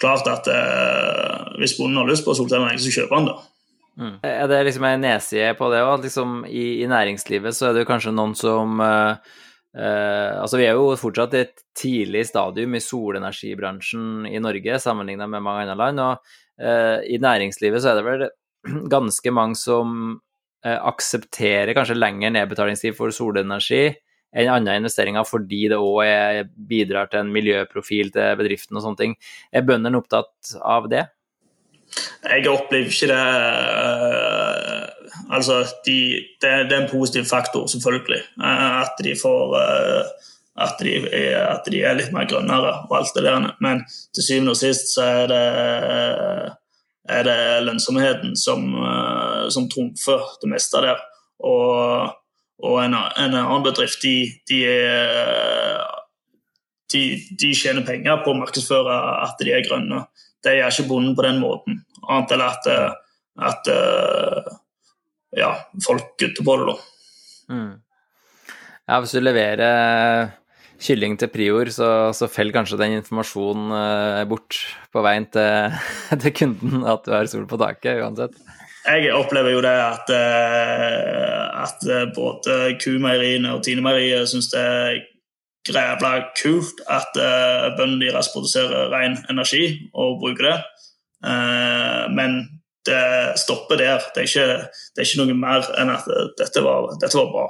klart 0.00 0.28
at 0.30 0.48
uh, 0.48 1.58
hvis 1.60 1.76
bonden 1.78 2.00
har 2.00 2.08
lyst 2.08 2.24
på 2.26 2.34
solcelleanlegg, 2.36 2.80
så 2.80 2.94
kjøper 2.94 3.18
han 3.18 3.28
det. 3.30 3.36
Mm. 4.00 4.16
Er 4.24 4.46
det 4.48 4.62
liksom 4.64 4.86
en 4.88 5.04
nedside 5.04 5.52
på 5.58 5.68
det 5.72 5.82
òg? 5.84 6.06
Liksom, 6.06 6.44
i, 6.48 6.80
i, 6.80 6.88
næringslivet 6.88 7.56
så 7.56 7.68
er 7.68 7.76
det 7.76 7.84
jo 7.84 7.90
kanskje 7.90 8.14
noen 8.16 8.32
som 8.38 8.80
uh, 9.78 10.40
altså 10.42 10.60
Vi 10.60 10.66
er 10.66 10.78
jo 10.78 10.96
fortsatt 11.00 11.36
i 11.36 11.44
et 11.44 11.62
tidlig 11.78 12.26
stadium 12.28 12.74
i 12.76 12.82
solenergibransjen 12.84 14.26
i 14.30 14.40
Norge 14.42 14.80
sammenlignet 14.82 15.30
med 15.30 15.44
mange 15.44 15.66
andre 15.66 15.78
land. 15.78 16.00
og 16.00 17.06
I 17.08 17.16
næringslivet 17.16 17.82
så 17.82 17.92
er 17.92 18.00
det 18.00 18.08
vel 18.08 18.26
ganske 18.96 19.32
mange 19.32 19.56
som 19.56 19.94
uh, 20.66 20.78
aksepterer 20.92 21.74
kanskje 21.76 21.98
lengre 21.98 22.32
nedbetalingstid 22.34 22.96
for 22.98 23.14
solenergi 23.14 23.88
enn 24.30 24.46
andre 24.46 24.76
investeringer 24.78 25.24
fordi 25.26 25.64
det 25.72 25.78
òg 25.82 26.50
bidrar 26.70 27.08
til 27.10 27.24
en 27.24 27.32
miljøprofil 27.34 28.12
til 28.14 28.36
bedriften 28.38 28.78
og 28.78 28.84
sånne 28.84 29.00
ting. 29.00 29.16
Er 29.50 29.66
bøndene 29.66 29.98
opptatt 29.98 30.52
av 30.62 30.86
det? 30.92 31.08
Jeg 32.22 32.46
opplever 32.46 32.92
ikke 32.92 33.08
det 33.10 33.22
Altså, 35.30 35.62
de, 35.86 35.98
det, 36.42 36.50
det, 36.70 36.76
er 36.76 36.82
en 36.84 36.90
positiv 36.90 37.24
faktor, 37.28 37.66
selvfølgelig. 37.70 38.22
Eh, 38.42 38.80
at 38.82 39.04
de 39.04 39.16
får 39.22 39.56
at 40.60 40.80
de, 40.82 40.94
at 41.40 41.68
de, 41.72 41.82
er 41.86 41.94
litt 41.96 42.10
mer 42.12 42.26
grønnere 42.28 42.72
og 42.90 42.96
alt 42.98 43.14
det 43.16 43.24
der. 43.24 43.46
Men 43.64 43.84
til 44.14 44.26
syvende 44.26 44.52
og 44.52 44.58
sist 44.60 44.92
så 44.94 45.06
er 45.22 45.30
det 45.30 45.44
er 47.10 47.26
det 47.26 47.64
lønnsomheten 47.66 48.36
som, 48.36 48.66
eh, 48.74 49.48
som 49.50 49.68
trumfer 49.68 50.26
det 50.42 50.50
meste 50.52 50.82
der. 50.84 51.00
Og, 51.40 52.14
og 52.62 52.76
en, 52.84 52.94
en, 52.94 53.34
annen 53.34 53.64
bedrift, 53.64 54.02
de, 54.02 54.30
de, 54.50 54.60
de, 56.92 57.04
de, 57.40 57.52
tjener 57.56 57.86
penger 57.86 58.22
på 58.24 58.34
å 58.34 58.40
markedsføre 58.40 58.98
at 59.24 59.40
de 59.40 59.54
er 59.56 59.66
grønne. 59.66 60.04
Det 60.44 60.56
gjør 60.56 60.74
ikke 60.74 60.88
bonden 60.88 61.16
på 61.16 61.24
den 61.26 61.40
måten, 61.40 61.80
annet 62.08 62.36
enn 62.36 62.44
at, 62.46 62.68
at 63.50 63.72
ja, 65.36 65.54
folk 65.84 66.14
gutter 66.18 66.46
på 66.46 66.56
det, 66.60 66.66
da. 66.72 66.76
Mm. 67.50 67.72
Ja, 68.90 68.98
hvis 68.98 69.14
du 69.14 69.20
leverer 69.22 70.30
kylling 70.80 71.18
til 71.20 71.30
prior, 71.32 71.68
så, 71.74 71.88
så 72.16 72.28
faller 72.30 72.56
kanskje 72.56 72.78
den 72.80 72.96
informasjonen 72.98 73.74
uh, 73.74 74.22
bort 74.30 74.56
på 74.92 75.04
veien 75.04 75.28
til, 75.32 75.76
til, 76.22 76.34
kunden 76.36 76.86
at 76.88 77.04
du 77.06 77.14
har 77.14 77.28
sol 77.30 77.46
på 77.50 77.60
taket, 77.60 78.00
uansett. 78.02 78.34
Jeg 78.80 79.12
opplever 79.12 79.52
jo 79.52 79.60
det 79.62 79.76
at, 79.76 80.08
uh, 80.08 81.62
at 81.66 81.84
eh, 81.84 82.06
både 82.16 82.78
kumeieriene 82.80 83.52
og 83.52 83.64
Tine-meieriet 83.66 84.30
syns 84.30 84.48
det 84.54 84.62
er 84.64 85.00
grævla 85.68 86.14
kult 86.40 86.80
at 86.88 87.12
bøndene 87.76 88.08
deres 88.08 88.30
produserer 88.32 88.88
ren 88.88 89.18
energi 89.28 89.90
og 89.92 90.16
bruker 90.22 90.46
det. 90.46 90.54
men 92.16 92.38
det 92.90 93.40
stopper 93.40 93.80
der. 93.80 94.04
Det 94.14 94.24
er, 94.24 94.28
ikke, 94.28 94.84
det 94.94 95.02
er 95.02 95.08
ikke 95.08 95.24
noe 95.24 95.40
mer 95.40 95.66
enn 95.80 95.92
at 95.94 96.06
dette 96.38 96.64
var, 96.66 96.92
dette 97.00 97.16
var 97.16 97.34
bra. 97.34 97.48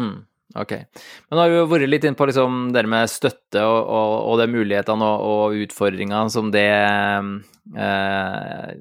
Mm. 0.00 0.18
Ok. 0.58 0.72
Men 0.72 1.36
nå 1.36 1.42
har 1.44 1.52
vi 1.52 1.58
jo 1.60 1.66
vært 1.70 1.90
litt 1.90 2.06
inn 2.08 2.16
på 2.18 2.26
liksom 2.26 2.70
det 2.74 2.82
med 2.90 3.10
støtte 3.10 3.62
og, 3.62 3.80
og, 3.86 4.14
og 4.32 4.40
de 4.40 4.48
mulighetene 4.50 5.06
og, 5.06 5.26
og, 5.30 5.58
utfordringene 5.66 6.32
som 6.34 6.50
det 6.54 6.66
eh, 7.78 8.72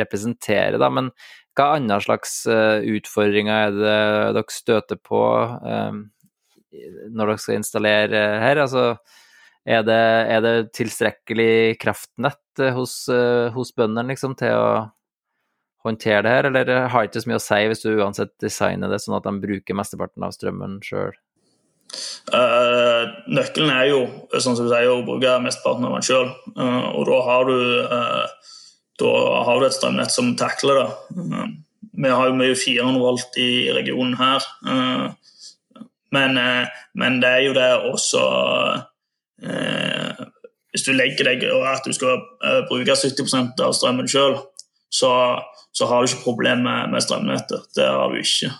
representerer, 0.00 0.78
da. 0.82 0.90
Men 0.90 1.12
hva 1.56 1.76
andre 1.78 2.00
slags 2.04 2.42
uh, 2.50 2.82
utfordringer 2.84 3.70
er 3.70 3.76
det 3.76 4.00
dere 4.36 4.52
støter 4.52 4.98
på 5.00 5.20
eh, 5.40 6.00
når 7.08 7.30
dere 7.30 7.40
skal 7.40 7.60
installere 7.60 8.24
her? 8.42 8.60
Altså, 8.66 8.90
er 9.66 9.86
det, 9.86 10.02
er 10.34 10.42
det 10.44 10.56
tilstrekkelig 10.76 11.78
kraftnett 11.80 12.66
hos, 12.76 12.98
uh, 13.08 13.48
hos 13.54 13.72
bøndene 13.78 14.12
liksom, 14.12 14.36
til 14.38 14.58
å 14.58 14.68
håndtere 15.88 16.24
det 16.26 16.32
her, 16.32 16.48
eller 16.50 16.72
har 16.92 17.04
det 17.04 17.10
ikke 17.10 17.22
så 17.24 17.30
mye 17.30 17.40
å 17.40 17.46
si 17.46 17.60
hvis 17.70 17.84
du 17.84 17.90
uansett 17.94 18.34
designer 18.42 18.92
det 18.92 19.00
sånn 19.04 19.18
at 19.18 19.26
de 19.26 19.34
bruker 19.42 19.78
mesteparten 19.78 20.26
av 20.26 20.34
strømmen 20.36 20.80
sjøl? 20.84 21.14
Uh, 22.32 22.38
eh, 22.38 23.02
nøkkelen 23.30 23.70
er 23.70 23.86
jo 23.92 24.00
sånn 24.34 24.56
som 24.58 24.66
du 24.66 24.72
sier, 24.72 24.88
å 24.90 25.04
bruke 25.06 25.36
mesteparten 25.42 25.86
av 25.86 25.96
den 25.96 26.06
sjøl. 26.06 26.32
Uh, 26.56 26.64
eh, 26.64 26.88
og 26.98 27.06
da 27.08 27.20
har, 27.28 27.50
du, 27.50 27.60
uh, 27.92 28.56
da 29.02 29.12
har 29.46 29.60
du 29.60 29.68
et 29.68 29.76
strømnett 29.76 30.14
som 30.14 30.34
takler 30.38 30.82
det. 30.82 30.88
vi 31.96 32.10
har 32.10 32.28
jo 32.28 32.38
mye 32.40 32.58
400 32.58 33.00
volt 33.00 33.38
i 33.40 33.50
regionen 33.76 34.18
her. 34.18 34.44
Men, 36.14 36.38
men, 36.94 37.16
det 37.20 37.28
er 37.28 37.40
jo 37.44 37.52
det 37.52 37.70
også 37.90 38.20
Hvis 40.70 40.84
du 40.86 40.92
legger 40.94 41.28
deg 41.28 41.42
og 41.50 41.64
at 41.68 41.84
du 41.84 41.92
skal 41.92 42.22
bruke 42.70 42.94
70% 42.94 43.60
av 43.64 43.74
strømmen 43.76 44.08
sjøl, 44.08 44.38
så 44.92 45.10
så 45.76 45.88
har 45.90 46.02
du 46.02 46.08
ikke 46.08 46.24
problemer 46.24 46.88
med, 46.88 47.04
strømnettet. 47.04 47.68
Det 47.76 47.84
har 47.84 48.12
du 48.12 48.22
ikke. 48.22 48.52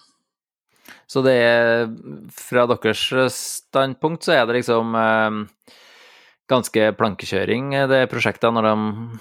Så 1.07 1.23
det 1.25 1.37
er 1.39 1.89
Fra 2.35 2.67
deres 2.69 3.07
standpunkt 3.39 4.27
så 4.27 4.35
er 4.37 4.47
det 4.47 4.59
liksom 4.59 4.95
eh, 5.01 5.73
ganske 6.51 6.91
plankekjøring, 6.99 7.73
det 7.91 8.07
prosjektet, 8.11 8.53
når, 8.55 8.69
de, 8.69 9.21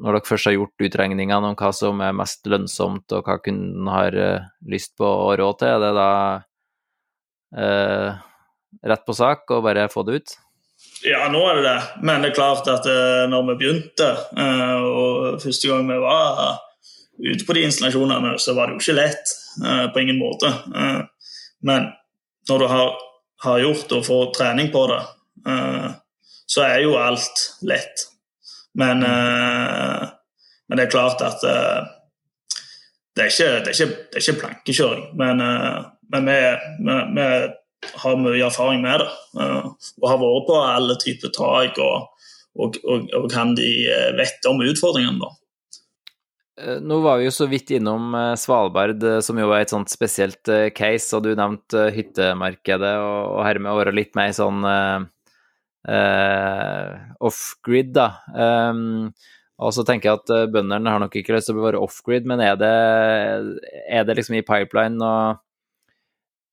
når 0.00 0.18
dere 0.18 0.28
først 0.28 0.48
har 0.48 0.56
gjort 0.56 0.86
utregningene 0.86 1.52
om 1.52 1.58
hva 1.58 1.72
som 1.76 2.00
er 2.04 2.14
mest 2.16 2.46
lønnsomt, 2.48 3.10
og 3.12 3.26
hva 3.26 3.38
kunden 3.42 3.90
har 3.90 4.16
eh, 4.16 4.48
lyst 4.70 4.94
på 5.00 5.08
og 5.08 5.34
råd 5.40 5.60
til. 5.64 5.72
Er 5.72 5.82
det 5.82 5.92
da 5.98 6.12
eh, 7.58 8.22
rett 8.92 9.06
på 9.08 9.16
sak 9.16 9.50
og 9.50 9.66
bare 9.66 9.90
få 9.92 10.06
det 10.06 10.20
ut? 10.20 10.36
Ja, 11.06 11.26
nå 11.30 11.40
er 11.48 11.58
det 11.58 11.64
det. 11.66 11.78
Men 12.06 12.22
det 12.22 12.30
er 12.30 12.38
klart 12.38 12.68
at 12.70 12.86
eh, 12.86 13.24
når 13.30 13.48
vi 13.50 13.62
begynte, 13.64 14.12
eh, 14.38 14.76
og 14.82 15.40
første 15.42 15.70
gang 15.70 15.88
vi 15.90 15.98
var 16.02 16.60
ute 17.22 17.46
på 17.46 17.54
de 17.56 17.64
installasjonene 17.66 18.34
så 18.42 18.54
var 18.56 18.68
det 18.68 18.76
jo 18.76 18.82
ikke 18.82 18.98
lett. 18.98 19.32
Uh, 19.60 19.92
på 19.92 20.00
ingen 20.00 20.18
måte. 20.18 20.48
Uh, 20.74 21.02
men 21.62 21.90
når 22.48 22.58
du 22.58 22.66
har, 22.70 22.94
har, 23.44 23.58
gjort 23.60 23.92
og 23.98 24.06
får 24.06 24.30
trening 24.38 24.70
på 24.72 24.86
det, 24.90 25.02
uh, 25.48 25.90
så 26.48 26.64
er 26.66 26.84
jo 26.86 26.96
alt 27.00 27.42
lett. 27.68 28.08
Men, 28.74 29.04
men 29.04 30.78
det 30.78 30.86
er 30.86 30.92
klart 30.92 31.20
at 31.20 31.42
det 31.44 33.20
er, 33.20 33.28
ikke, 33.28 33.48
det, 33.60 33.68
er 33.68 33.74
ikke, 33.74 33.88
det 34.08 34.16
er 34.16 34.22
ikke, 34.22 34.38
plankekjøring. 34.40 35.02
Men, 35.20 35.42
men 36.08 36.30
vi, 36.30 36.38
vi, 36.80 36.96
vi, 37.18 37.26
har 38.00 38.16
mye 38.16 38.46
erfaring 38.46 38.80
med 38.80 39.04
det. 39.04 39.10
og 40.00 40.08
har 40.08 40.22
vært 40.22 40.48
på 40.48 40.56
alle 40.64 40.96
typer 41.04 41.34
tak 41.36 41.82
og, 41.84 42.24
og, 42.56 42.80
og, 42.80 43.12
og 43.20 43.28
kan 43.32 43.52
de 43.60 43.68
vet 44.16 44.48
om 44.48 44.64
utfordringene. 44.64 45.20
da. 45.20 45.32
Eh, 46.60 46.80
nå 46.84 46.98
var 47.00 47.18
vi 47.18 47.24
jo 47.24 47.32
så 47.32 47.46
vidt 47.48 47.70
innom 47.72 48.12
eh, 48.14 48.34
Svalbard, 48.36 49.02
eh, 49.08 49.20
som 49.24 49.38
jo 49.40 49.48
er 49.54 49.64
et 49.64 49.72
sånt 49.72 49.88
spesielt 49.92 50.50
case, 50.76 51.08
og 51.16 51.24
du 51.24 51.32
nevnte 51.38 51.86
hyttemarkedet, 51.96 52.92
og, 53.00 53.40
hermed 53.46 53.72
året 53.72 53.96
litt 53.96 54.12
mer 54.18 54.34
sånn 54.36 54.60
uh, 54.68 55.00
off-grid, 57.24 57.94
da. 57.96 58.08
Um, 58.36 59.08
og 59.62 59.72
så 59.74 59.84
tenker 59.86 60.10
jeg 60.10 60.20
at 60.20 60.52
bøndene 60.52 60.92
har 60.92 61.00
nok 61.02 61.16
ikke 61.18 61.34
lyst 61.36 61.48
til 61.50 61.58
å 61.58 61.64
være 61.64 61.80
off-grid, 61.80 62.28
men 62.28 62.42
er 62.44 62.60
det, 62.60 62.74
er 63.88 64.04
det, 64.06 64.18
liksom 64.18 64.36
i 64.38 64.44
pipeline 64.46 65.00
og 65.06 65.40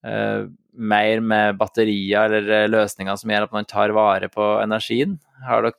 uh, 0.08 0.48
mer 0.80 1.24
med 1.26 1.58
batterier 1.60 2.38
eller 2.40 2.72
løsninger 2.72 3.18
som 3.20 3.32
gjør 3.34 3.50
at 3.50 3.56
man 3.58 3.68
tar 3.68 3.96
vare 3.98 4.30
på 4.32 4.52
energien? 4.64 5.18
Dere, 5.44 5.74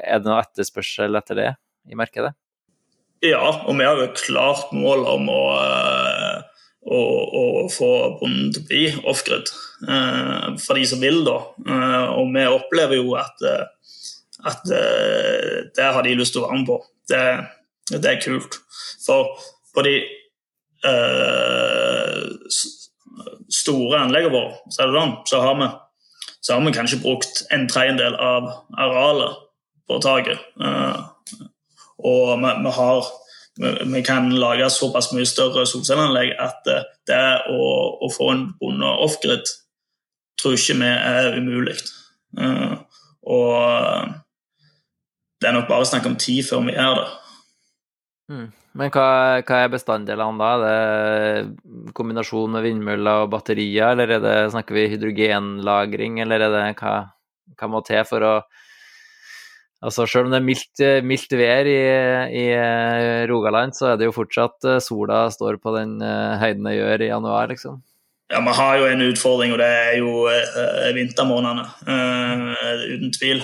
er 0.00 0.18
det 0.18 0.26
noe 0.26 0.42
etterspørsel 0.42 1.20
etter 1.20 1.44
det 1.44 1.50
i 1.90 1.98
markedet? 1.98 2.34
Ja, 3.20 3.42
og 3.68 3.76
vi 3.76 3.84
har 3.84 4.00
et 4.00 4.22
klart 4.24 4.70
mål 4.72 5.04
om 5.08 5.26
å, 5.28 5.40
eh, 5.60 6.38
å, 6.88 7.00
å 7.40 7.42
få 7.72 7.90
bonden 8.20 8.54
til 8.54 8.62
å 8.62 8.68
bli 8.70 8.84
off-grid, 9.12 9.50
eh, 9.84 10.46
for 10.62 10.80
de 10.80 10.86
som 10.88 11.04
vil, 11.04 11.20
da. 11.26 11.36
Eh, 11.60 12.06
og 12.16 12.32
vi 12.32 12.46
opplever 12.48 12.96
jo 12.96 13.12
at, 13.20 13.44
at 14.48 14.64
det 14.64 15.90
har 15.92 16.00
de 16.06 16.16
lyst 16.16 16.32
til 16.36 16.44
å 16.44 16.48
være 16.48 16.62
med 16.62 16.70
på. 16.70 16.78
Det, 17.12 17.24
det 17.98 18.14
er 18.14 18.24
kult. 18.24 18.56
For 19.04 19.36
på 19.74 19.84
de 19.86 19.94
uh, 20.86 22.26
store 23.50 24.00
anleggene 24.04 24.34
våre, 24.34 24.58
så, 24.72 24.88
sånn, 24.94 25.14
så, 25.28 25.42
har 25.44 25.58
vi, 25.60 25.68
så 26.40 26.56
har 26.56 26.64
vi 26.66 26.74
kanskje 26.74 27.00
brukt 27.04 27.44
en 27.54 27.68
tredjedel 27.70 28.16
av 28.16 28.50
arealet 28.80 29.40
på 29.90 30.00
taket. 30.04 30.42
Uh, 30.60 31.10
og 32.06 32.36
vi, 32.42 32.52
vi 32.64 32.76
har 32.76 33.10
vi 33.60 34.02
kan 34.06 34.30
lage 34.40 34.70
såpass 34.72 35.10
mye 35.12 35.26
større 35.28 35.66
solcelleanlegg 35.68 36.30
at 36.40 36.68
det 37.10 37.24
å, 37.50 37.64
å 38.00 38.08
få 38.14 38.30
en 38.32 38.44
bonde 38.60 38.92
off-grid 39.04 39.50
tror 40.40 40.56
ikke 40.56 40.78
vi 40.80 40.88
er 40.88 41.36
umulig. 41.36 41.76
Uh, 42.38 42.78
og 43.28 44.14
det 45.40 45.50
er 45.50 45.56
nok 45.56 45.68
bare 45.68 45.88
snakk 45.88 46.08
om 46.08 46.16
tid 46.20 46.46
før 46.46 46.64
vi 46.68 46.76
gjør 46.76 47.02
det. 47.02 47.10
Mm. 48.30 48.48
Men 48.80 48.92
hva, 48.94 49.06
hva, 49.42 49.56
er 49.58 49.72
bestanddelene 49.72 50.38
da? 50.38 50.50
Er 50.54 51.44
det 51.44 51.92
kombinasjon 51.96 52.54
med 52.54 52.64
vindmøller 52.64 53.24
og 53.24 53.32
batterier, 53.32 53.96
eller 53.96 54.16
er 54.16 54.22
det, 54.22 54.36
snakker 54.54 54.76
vi 54.76 54.88
hydrogenlagring, 54.92 56.20
eller 56.22 56.46
er 56.46 56.54
det 56.54 56.66
hva, 56.78 56.94
hva 57.58 57.70
må 57.72 57.82
til 57.86 58.04
for 58.06 58.26
å 58.28 58.34
Altså 59.80 60.04
Selv 60.06 60.28
om 60.28 60.34
det 60.34 60.40
er 60.40 60.44
mildt, 60.44 60.82
mildt 61.08 61.32
vær 61.40 61.68
i, 61.68 61.78
i, 62.36 62.46
Rogaland, 63.30 63.72
så 63.76 63.92
er 63.92 64.00
det 64.00 64.10
jo 64.10 64.16
fortsatt 64.16 64.66
eh, 64.68 64.80
sola 64.84 65.22
står 65.32 65.56
på 65.62 65.72
den 65.78 65.94
eh, 66.04 66.36
høyden 66.42 66.68
det 66.68 66.74
gjør 66.76 67.04
i 67.06 67.08
januar, 67.08 67.48
liksom. 67.48 67.78
Ja, 68.30 68.42
Vi 68.44 68.52
har 68.58 68.76
jo 68.76 68.90
en 68.90 69.06
utfordring, 69.08 69.54
og 69.54 69.58
det 69.58 69.66
er 69.66 69.96
jo 69.98 70.10
uh, 70.28 70.90
vintermånedene. 70.94 71.64
Uh, 71.82 72.52
uten 72.92 73.10
tvil. 73.16 73.40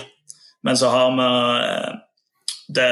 Men 0.62 0.76
så 0.78 0.92
har 0.92 1.08
vi 1.16 1.24
uh, 1.24 1.96
det, 2.76 2.86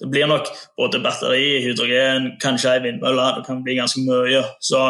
det, 0.00 0.08
blir 0.10 0.26
nok 0.26 0.50
både 0.78 0.98
batteri, 1.04 1.60
hydrogen, 1.62 2.32
kanskje 2.42 2.72
ei 2.72 2.82
vindmølle. 2.88 3.28
Det 3.36 3.46
kan 3.46 3.62
bli 3.62 3.78
ganske 3.78 4.02
mye. 4.02 4.42
Så 4.58 4.82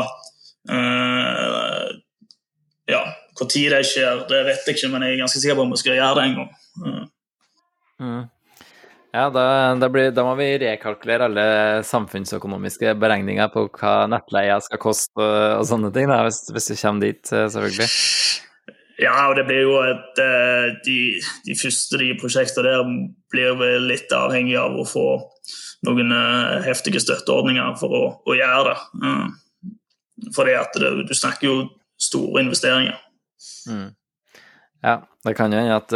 ja, 2.88 3.02
Når 3.40 3.48
det 3.74 3.86
skjer, 3.90 4.24
det 4.28 4.44
vet 4.46 4.68
jeg 4.68 4.76
ikke, 4.76 4.92
men 4.92 5.02
jeg 5.02 5.16
er 5.16 5.24
ganske 5.24 5.40
sikker 5.42 5.58
på 5.58 5.66
om 5.66 5.74
vi 5.74 5.82
skal 5.82 5.98
gjøre 5.98 6.14
det 6.16 6.24
en 6.28 6.38
gang. 6.38 7.10
Mm. 8.02 8.22
Ja, 9.12 9.26
da, 9.28 9.74
da, 9.76 9.88
blir, 9.92 10.08
da, 10.16 10.22
må 10.24 10.32
vi 10.38 10.54
rekalkulere 10.62 11.26
alle 11.28 11.44
samfunnsøkonomiske 11.84 12.94
beregninger 12.96 13.50
på 13.52 13.66
hva 13.76 14.06
nettleia 14.08 14.56
skal 14.64 14.80
koste 14.80 15.20
og, 15.20 15.58
og 15.58 15.66
sånne 15.68 15.90
ting, 15.92 16.08
da, 16.08 16.22
hvis, 16.24 16.46
hvis 16.48 16.70
du 16.70 16.78
kommer 16.78 17.04
dit, 17.04 17.20
eh, 17.28 17.44
selvfølgelig. 17.52 17.88
Ja, 19.02 19.12
og 19.28 19.36
det 19.36 19.44
blir 19.48 19.66
jo 19.66 19.74
et 19.82 20.20
eh, 20.22 20.64
De, 20.86 20.96
de 21.44 21.56
første 21.58 21.98
de 22.00 22.08
prosjektene 22.20 22.70
der 22.70 22.94
blir 23.32 23.58
vel 23.60 23.88
litt 23.90 24.12
avhengig 24.16 24.56
av 24.60 24.78
å 24.80 24.86
få 24.88 25.06
noen 25.84 26.14
eh, 26.16 26.62
heftige 26.64 27.02
støtteordninger 27.02 27.76
for 27.80 27.98
å, 27.98 28.02
å 28.24 28.36
gjøre 28.38 28.72
det. 28.72 28.78
Fordi 30.32 30.54
at 30.56 30.78
det, 30.78 30.94
du 31.10 31.12
snakker 31.18 31.50
jo 31.50 31.58
store 32.00 32.46
investeringer. 32.46 32.96
Mm. 33.68 33.90
Ja, 34.86 34.96
det 35.26 35.36
kan 35.36 35.52
jo 35.52 35.60
hende 35.60 35.76
at 35.82 35.92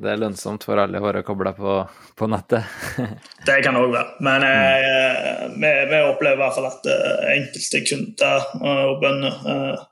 det 0.00 0.12
er 0.12 0.20
lønnsomt 0.20 0.64
for 0.66 0.80
alle 0.80 1.00
å 1.00 1.04
være 1.04 1.22
kobla 1.26 1.52
på, 1.56 1.76
på, 2.18 2.28
nettet. 2.30 2.66
det 3.46 3.58
kan 3.64 3.76
det 3.76 3.84
òg 3.84 3.94
være. 3.94 4.16
Men 4.24 4.44
eh, 4.46 5.46
vi, 5.54 5.72
vi, 5.90 6.02
opplever 6.08 6.38
i 6.38 6.42
hvert 6.42 6.56
fall 6.56 6.68
at 6.70 6.88
eh, 6.90 7.32
enkelte 7.36 7.82
kunder 7.86 8.46
eh, 8.58 8.84
og 8.88 9.02
bønder 9.02 9.82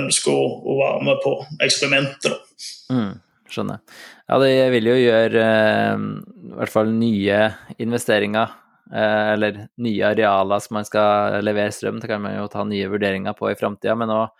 ønsker 0.00 0.34
å, 0.34 0.46
å, 0.60 0.78
være 0.80 1.04
med 1.08 1.20
på 1.24 1.34
eksperimentet. 1.66 2.64
Mm, 2.92 3.12
skjønner. 3.50 3.82
Ja, 4.30 4.38
det 4.42 4.52
vil 4.76 4.90
jo 4.92 4.98
gjøre 4.98 5.44
eh, 5.46 6.08
i 6.50 6.56
hvert 6.58 6.74
fall 6.74 6.94
nye 6.96 7.44
investeringer. 7.78 8.56
Eller 8.90 9.68
nye 9.78 10.08
arealer 10.08 10.58
som 10.64 10.74
man 10.74 10.86
skal 10.88 11.36
levere 11.46 11.70
strøm 11.70 12.00
til, 12.02 12.10
kan 12.10 12.24
man 12.24 12.32
jo 12.34 12.48
ta 12.50 12.64
nye 12.66 12.88
vurderinger 12.90 13.36
på 13.38 13.46
i 13.46 13.54
framtida. 13.54 13.94
Men 13.94 14.10
òg 14.10 14.32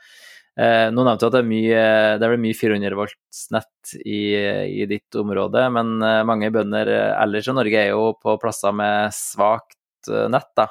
Eh, 0.58 0.88
nå 0.90 1.04
nevnte 1.06 1.22
du 1.22 1.28
at 1.28 1.36
det 1.36 1.42
er 1.44 1.48
mye, 1.48 1.84
det 2.18 2.26
er 2.26 2.40
mye 2.42 2.58
400 2.58 2.96
volts 2.98 3.44
nett 3.54 3.92
i, 4.02 4.34
i, 4.34 4.86
ditt 4.90 5.14
område, 5.16 5.62
men 5.72 5.94
eh, 6.02 6.22
mange 6.26 6.50
bønder 6.52 6.90
ellers 6.90 7.48
i 7.48 7.54
Norge 7.54 7.78
er 7.80 7.92
jo 7.92 8.10
på 8.18 8.34
plasser 8.42 8.74
med 8.76 9.14
svakt 9.14 10.10
eh, 10.10 10.26
nett. 10.32 10.50
da. 10.58 10.66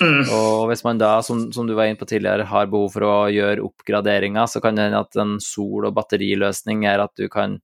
Mm. 0.00 0.24
Og 0.34 0.66
hvis 0.70 0.84
man 0.86 1.00
da, 1.00 1.14
som, 1.24 1.44
som, 1.54 1.66
du 1.68 1.74
var 1.78 1.88
inne 1.88 2.00
på 2.00 2.08
tidligere, 2.08 2.46
har 2.48 2.70
behov 2.70 2.94
for 2.94 3.06
å 3.06 3.16
gjøre 3.32 3.64
oppgraderinger, 3.64 4.48
så 4.50 4.62
kan 4.64 4.76
det 4.76 4.88
hende 4.88 5.02
at 5.04 5.18
en 5.20 5.36
sol- 5.42 5.88
og 5.88 5.94
batteriløsning 5.96 6.86
er 6.88 7.04
at 7.04 7.14
du 7.18 7.28
kan 7.32 7.58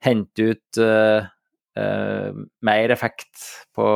hente 0.00 0.54
ut 0.54 0.80
uh, 0.80 1.26
uh, 1.76 2.30
mer 2.64 2.94
effekt 2.94 3.42
på 3.76 3.86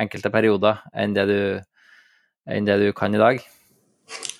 enkelte 0.00 0.32
perioder 0.32 0.80
enn 0.96 1.12
det 1.16 1.26
du, 1.28 1.40
enn 2.48 2.68
det 2.68 2.78
du 2.80 2.88
kan 2.96 3.12
i 3.12 3.20
dag. 3.20 3.42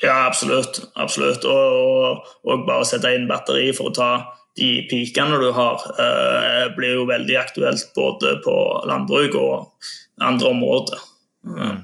Ja, 0.02 0.26
absolutt. 0.26 0.80
absolutt. 0.94 1.44
Og, 1.44 2.26
og, 2.46 2.66
bare 2.66 2.86
sette 2.86 3.12
inn 3.16 3.28
batteri 3.30 3.70
for 3.76 3.90
å 3.90 3.94
ta 3.96 4.10
de 4.58 4.70
pikene 4.90 5.38
du 5.38 5.52
har, 5.54 5.84
eh, 6.02 6.64
blir 6.74 6.96
jo 6.98 7.06
veldig 7.06 7.36
aktuelt 7.38 7.92
både 7.94 8.38
på 8.42 8.56
landbruk 8.90 9.36
og 9.38 9.88
andre 10.24 10.50
områder. 10.50 11.04
Mm. 11.46 11.80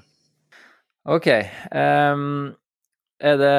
OK. 1.15 1.29
Um, 1.71 2.55
er 3.25 3.39
det 3.39 3.55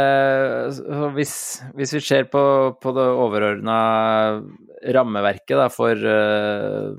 hvis, 1.16 1.36
hvis, 1.78 1.94
vi 1.96 2.02
ser 2.04 2.28
på, 2.30 2.44
på 2.82 2.94
det 2.98 3.06
overordna 3.08 3.78
rammeverket 4.96 5.56
da, 5.58 5.70
for, 5.74 5.96
uh, 5.96 6.92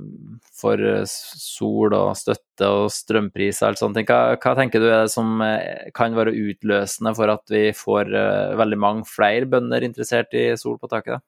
for 0.57 0.81
eh, 0.81 1.05
sol 1.07 1.95
og 1.97 2.17
støtte 2.19 2.69
og 2.73 2.91
strømpris 2.93 3.61
og 3.63 3.71
alt 3.71 3.83
sånt. 3.83 4.01
Hva, 4.09 4.37
hva, 4.41 4.55
tenker 4.59 4.83
du 4.83 4.89
er 4.89 5.05
det 5.05 5.13
som 5.13 5.41
eh, 5.45 5.89
kan 5.97 6.17
være 6.17 6.35
utløsende 6.35 7.13
for 7.19 7.33
at 7.33 7.45
vi 7.53 7.69
får 7.77 8.13
uh, 8.13 8.57
veldig 8.59 8.79
mange 8.81 9.09
flere 9.09 9.49
bønder 9.51 9.85
interessert 9.87 10.33
i 10.37 10.49
sol 10.61 10.79
på 10.81 10.91
taket? 10.93 11.25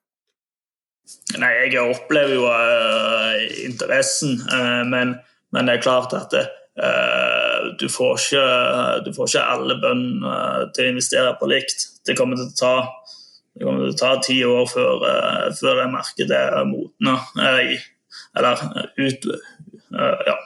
Nei, 1.41 1.51
jeg 1.69 1.81
opplever 1.81 2.37
jo 2.37 2.47
uh, 2.49 3.37
interessen, 3.65 4.39
uh, 4.53 4.85
men, 4.89 5.19
men, 5.53 5.69
det 5.69 5.77
er 5.77 5.85
klart 5.85 6.17
at 6.17 6.33
det, 6.33 6.47
du, 7.81 7.89
får 7.91 8.21
ikke, 8.21 8.43
du, 9.03 9.09
får 9.17 9.33
ikke, 9.33 9.47
alle 9.51 9.75
bønder 9.83 10.69
til 10.77 10.87
å 10.87 10.93
investere 10.93 11.33
på 11.41 11.49
likt. 11.51 11.89
Det 12.07 12.15
kommer 12.15 12.39
til 12.39 12.47
å 12.47 12.55
ta, 12.55 12.75
til 13.59 13.89
å 13.89 13.93
ta 13.99 14.13
ti 14.23 14.39
år 14.47 14.69
før, 14.71 15.03
før 15.59 15.81
det 15.83 15.89
markedet 15.97 16.39
er 16.39 16.69
modna 16.71 17.19
eller 18.37 18.65
ut 18.99 19.29
Ja. 20.27 20.37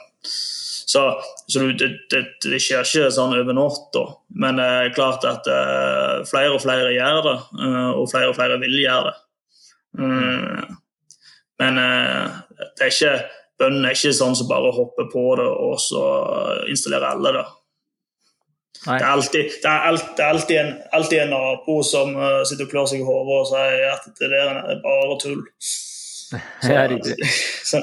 Så, 0.93 1.21
så 1.47 1.59
det, 1.59 1.87
det, 2.11 2.19
det, 2.43 2.59
skjer 2.61 2.85
ikke 2.85 3.09
sånn 3.13 3.33
over 3.33 3.55
natta. 3.57 4.03
Men 4.37 4.59
det 4.59 4.65
er 4.69 4.91
klart 4.93 5.23
at 5.25 5.47
uh, 5.49 6.21
flere 6.29 6.53
og 6.53 6.61
flere 6.61 6.91
gjør 6.93 7.21
det, 7.25 7.37
uh, 7.63 7.91
og 7.97 8.05
flere 8.11 8.29
og 8.29 8.37
flere 8.37 8.59
vil 8.61 8.75
gjøre 8.77 9.07
det. 9.07 9.15
Uh, 9.97 10.75
men 11.61 11.79
det 11.79 12.85
er 12.85 12.91
ikke 12.91 13.15
bøndene 13.61 13.89
er 13.89 13.97
ikke 13.97 14.11
sånn 14.17 14.35
som 14.35 14.49
bare 14.49 14.73
hopper 14.75 15.05
på 15.09 15.23
det 15.39 15.45
og 15.47 15.75
så 15.81 16.03
installerer 16.69 17.13
alle 17.13 17.33
det. 17.37 17.43
Det 18.83 18.97
er, 18.97 19.07
alltid, 19.07 19.53
det, 19.63 19.69
er 19.69 19.85
alltid, 19.87 20.13
det 20.17 20.23
er 20.25 20.33
alltid, 20.33 20.57
en, 20.59 20.71
alltid 20.97 21.21
en 21.23 21.33
nabo 21.37 21.77
som 21.87 22.17
sitter 22.49 22.67
og 22.67 22.73
klør 22.73 22.89
seg 22.91 23.01
i 23.01 23.07
hodet 23.07 23.37
og 23.37 23.49
sier 23.53 23.85
at 23.93 24.09
det 24.19 24.31
der 24.33 24.57
er 24.59 24.81
bare 24.83 25.17
tull. 25.23 25.45
Så, 26.63 26.71
ja, 26.71 26.83
riktig. 26.91 27.15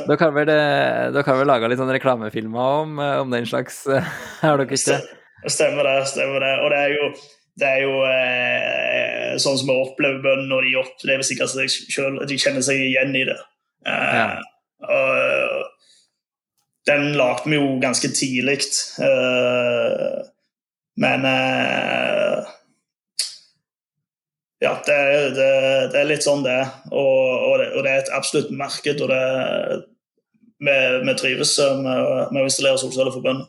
Da 0.09 0.17
kan 0.21 0.35
vel, 0.37 0.51
dere 0.51 1.25
kan 1.27 1.39
vel 1.41 1.49
lage 1.51 1.71
litt 1.71 1.81
sånn 1.81 1.93
reklamefilmer 1.95 2.79
om, 2.85 3.01
eh, 3.03 3.17
om 3.23 3.35
den 3.35 3.49
slags, 3.49 3.83
eh, 3.93 4.15
har 4.43 4.61
dere 4.61 4.79
ikke? 4.79 5.01
Stemmer 5.49 5.87
det. 5.89 5.99
stemmer 6.11 6.45
det. 6.45 6.55
Og 6.65 6.73
det 6.73 6.81
er 6.85 6.95
jo, 6.95 7.11
det 7.61 7.73
er 7.75 7.83
jo 7.87 7.97
eh, 8.11 9.35
sånn 9.41 9.59
som 9.61 9.73
vi 9.73 9.81
opplever 9.81 10.23
bøndene 10.25 10.51
når 10.53 10.69
de 10.69 10.79
opplever 10.83 11.27
sikkert 11.27 11.53
seg 11.55 11.73
selv, 11.73 12.23
de 12.29 12.41
kjenner 12.41 12.65
seg 12.65 12.83
igjen 12.91 13.17
i 13.17 13.27
det. 13.29 13.39
Eh, 13.89 14.17
ja. 14.21 14.31
og, 14.87 15.69
den 16.89 17.13
lagde 17.15 17.51
vi 17.51 17.59
jo 17.59 17.75
ganske 17.83 18.09
tidlig. 18.17 18.61
Eh, 19.05 20.21
men 21.01 21.27
eh, 21.29 22.49
ja, 24.61 24.75
det, 24.87 24.97
det, 25.37 25.53
det, 25.93 26.01
er 26.01 26.09
litt 26.09 26.25
sånn 26.25 26.45
det 26.45 26.53
er. 26.53 26.73
Og, 26.93 27.21
og, 27.49 27.55
det, 27.63 27.71
og 27.73 27.87
det 27.87 27.93
er 27.93 28.03
et 28.03 28.13
absolutt 28.13 28.51
marked. 28.53 29.01
og 29.01 29.09
det, 29.09 29.21
vi, 30.61 30.75
vi 31.07 31.15
trives 31.17 31.55
med, 31.81 32.03
med, 32.33 32.43
å 32.43 32.49
installere 32.49 32.81
solceller 32.83 33.15
for 33.15 33.25
bønder. 33.25 33.49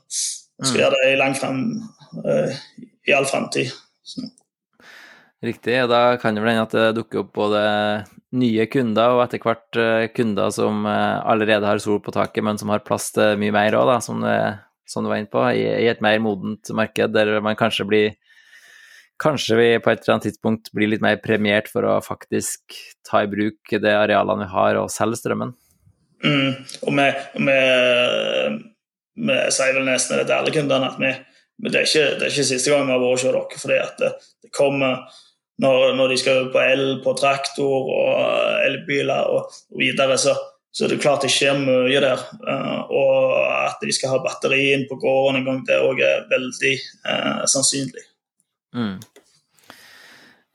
Vi 0.61 0.69
skal 0.69 0.77
mm. 0.77 0.83
gjøre 0.85 1.01
det 1.01 1.09
i 1.11 1.19
lang 1.19 1.35
frem, 1.35 1.59
uh, 2.23 2.87
i 3.09 3.15
all 3.17 3.27
framtid. 3.27 3.73
Riktig. 5.43 5.75
Da 5.91 6.01
kan 6.21 6.37
det 6.37 6.45
vel 6.45 6.53
hende 6.53 6.67
at 6.69 6.77
det 6.77 6.87
dukker 7.01 7.25
opp 7.25 7.33
både 7.35 7.61
nye 8.39 8.67
kunder 8.71 9.17
og 9.17 9.25
etter 9.25 9.41
hvert 9.43 9.79
eh, 9.81 10.05
kunder 10.15 10.51
som 10.55 10.85
eh, 10.87 11.15
allerede 11.27 11.67
har 11.67 11.81
sol 11.83 11.97
på 11.99 12.13
taket, 12.15 12.45
men 12.45 12.61
som 12.61 12.71
har 12.71 12.85
plass 12.85 13.09
til 13.11 13.35
mye 13.41 13.51
mer 13.51 13.75
òg, 13.75 13.89
som, 14.05 14.21
som, 14.87 15.03
du 15.03 15.09
var 15.11 15.19
inne 15.19 15.31
på, 15.33 15.41
i, 15.51 15.65
i 15.81 15.89
et 15.91 15.99
mer 16.05 16.21
modent 16.23 16.71
marked 16.77 17.17
der 17.17 17.41
man 17.43 17.59
kanskje 17.59 17.87
blir 17.89 18.13
kanskje 19.21 19.57
vi 19.59 19.69
på 19.79 19.91
et 19.91 20.01
eller 20.01 20.15
annet 20.15 20.29
tidspunkt 20.29 20.71
blir 20.75 20.89
litt 20.91 21.03
mer 21.03 21.19
premiert 21.23 21.69
for 21.71 21.85
å 21.87 21.99
faktisk 22.03 22.77
ta 23.07 23.23
i 23.25 23.29
bruk 23.31 23.73
de 23.73 23.93
arealene 23.93 24.47
vi 24.47 24.53
har, 24.55 24.79
og 24.81 24.91
selge 24.93 25.21
strømmen. 25.21 25.53
Mm, 26.21 26.53
og 26.85 26.93
vi, 26.97 27.07
med, 27.47 28.61
vi 29.17 29.39
sier 29.53 29.73
vel 29.77 29.87
nesten 29.89 30.19
det 30.19 30.27
til 30.27 30.37
alle 30.37 30.53
kundene 30.53 30.91
at 30.91 30.99
vi, 31.01 31.11
det, 31.67 31.73
er 31.73 31.87
ikke, 31.87 32.05
det 32.19 32.27
er 32.27 32.33
ikke 32.33 32.47
siste 32.51 32.73
gang 32.73 32.85
vi 32.87 32.93
har 32.93 33.01
vært 33.01 33.17
hos 33.17 33.25
dere. 33.27 33.61
fordi 33.63 33.81
at 33.81 34.01
det, 34.01 34.11
det 34.45 34.53
kommer 34.55 35.01
når, 35.61 35.95
når, 35.97 36.13
de 36.13 36.21
skal 36.21 36.47
på 36.53 36.61
el 36.61 36.85
på 37.03 37.13
traktor 37.19 37.91
og 37.93 38.63
elbiler 38.65 39.29
og, 39.29 39.57
og 39.69 39.81
videre, 39.81 40.17
så, 40.17 40.33
så 40.73 40.87
det 40.89 40.97
er 40.97 41.03
klart 41.03 41.25
det 41.25 41.33
skjer 41.33 41.59
mye 41.61 42.01
der. 42.01 42.23
Uh, 42.41 42.79
og 42.89 43.35
at 43.67 43.83
de 43.85 43.93
skal 43.93 44.15
ha 44.15 44.23
batteri 44.23 44.71
inn 44.73 44.87
på 44.89 44.97
gården 45.01 45.41
en 45.41 45.49
gang, 45.49 45.61
det 45.67 45.77
er 45.77 45.85
òg 45.85 46.01
veldig 46.31 46.73
uh, 47.05 47.43
sannsynlig. 47.51 48.07
Mm. 48.73 48.97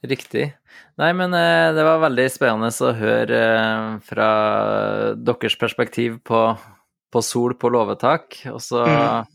Riktig. 0.06 0.46
Nei, 1.00 1.10
men 1.16 1.34
uh, 1.34 1.74
det 1.76 1.84
var 1.86 2.02
veldig 2.06 2.26
spennende 2.32 2.70
å 2.70 2.94
høre 2.96 3.42
fra 4.06 4.30
deres 5.18 5.58
perspektiv 5.60 6.20
på, 6.26 6.42
på 7.12 7.22
sol 7.24 7.56
på 7.58 7.70
låvetak. 7.72 8.40
Og 8.52 8.60
så 8.64 8.82
mm. 8.86 9.30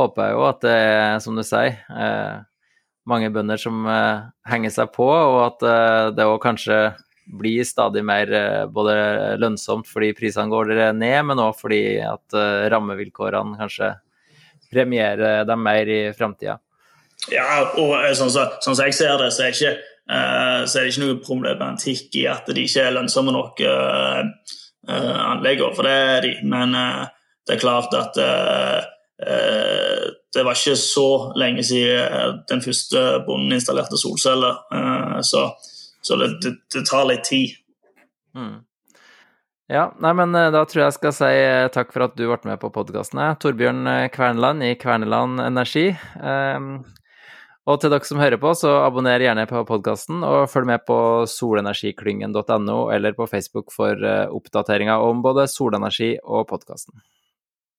håper 0.00 0.28
jeg 0.28 0.36
jo 0.36 0.44
at 0.50 0.62
det 0.64 0.76
er, 0.76 1.18
som 1.24 1.38
du 1.38 1.44
sier, 1.46 1.78
mange 3.06 3.30
bønder 3.30 3.60
som 3.60 3.86
henger 4.50 4.72
seg 4.74 4.90
på, 4.96 5.06
og 5.06 5.42
at 5.44 5.66
det 6.16 6.26
òg 6.26 6.40
kanskje 6.42 6.80
blir 7.26 7.64
stadig 7.64 8.04
mer 8.04 8.32
eh, 8.32 8.66
både 8.66 8.94
lønnsomt 9.40 9.88
fordi 9.90 10.12
prisene 10.16 10.50
går 10.50 10.72
ned, 10.94 11.18
men 11.26 11.42
òg 11.42 11.56
fordi 11.58 11.98
at 12.04 12.36
eh, 12.36 12.66
rammevilkårene 12.72 13.58
kanskje 13.58 13.92
premierer 14.70 15.44
dem 15.46 15.62
mer 15.62 15.90
i 15.90 16.00
framtida. 16.16 16.58
Ja, 17.32 17.46
og 17.74 17.96
eh, 17.98 18.12
sånn 18.14 18.30
som 18.30 18.46
så, 18.46 18.62
sånn 18.62 18.78
så 18.78 18.88
jeg 18.88 18.98
ser 18.98 19.16
det, 19.22 19.32
så 19.34 19.46
er, 19.46 19.56
ikke, 19.56 19.74
så 20.06 20.78
er 20.78 20.84
det 20.84 20.92
ikke 20.92 21.02
noe 21.02 21.18
problematikk 21.18 22.14
i 22.20 22.28
at 22.30 22.46
de 22.54 22.62
ikke 22.62 22.84
er 22.86 22.92
lønnsomme 22.94 23.32
nok, 23.34 23.58
uh, 23.66 24.20
uh, 24.86 25.16
anleggene, 25.32 25.74
for 25.74 25.82
det 25.82 25.94
er 25.96 26.20
de. 26.22 26.30
Men 26.46 26.76
det 26.76 27.56
er 27.56 27.62
klart 27.62 27.94
at 27.98 28.14
det 30.36 30.44
var 30.46 30.54
ikke 30.54 30.76
så 30.78 31.08
lenge 31.34 31.64
siden 31.66 32.38
den 32.46 32.62
første 32.62 33.02
bonden 33.26 33.56
installerte 33.58 33.98
solceller. 33.98 34.60
så 35.26 35.48
så 36.06 36.16
det, 36.16 36.28
det, 36.42 36.54
det 36.74 36.86
tar 36.86 37.06
litt 37.08 37.24
tid. 37.26 37.56
Mm. 38.36 38.60
Ja, 39.66 39.88
nei, 39.98 40.12
men 40.14 40.34
eh, 40.38 40.52
da 40.54 40.62
tror 40.62 40.84
jeg 40.84 40.86
jeg 40.92 40.98
skal 41.00 41.14
si 41.16 41.30
eh, 41.40 41.66
takk 41.74 41.90
for 41.90 42.06
at 42.06 42.14
du 42.14 42.28
ble 42.28 42.38
med 42.46 42.60
på 42.62 42.70
podkasten. 42.70 43.18
Torbjørn 43.42 43.90
eh, 43.90 44.06
Kverneland 44.14 44.62
i 44.62 44.76
Kverneland 44.78 45.42
Energi. 45.42 45.88
Og 47.66 47.80
til 47.82 47.90
dere 47.90 48.06
som 48.06 48.20
hører 48.22 48.38
på, 48.38 48.52
så 48.54 48.76
abonner 48.84 49.24
gjerne 49.24 49.46
på 49.50 49.64
podkasten, 49.66 50.22
og 50.22 50.46
følg 50.52 50.68
med 50.70 50.84
på 50.86 50.98
solenergiklyngen.no 51.32 52.78
eller 52.94 53.16
på 53.18 53.26
Facebook 53.26 53.74
for 53.74 54.06
oppdateringer 54.30 55.02
om 55.02 55.24
både 55.24 55.48
solenergi 55.50 56.14
og 56.22 56.46
podkasten. 56.52 57.02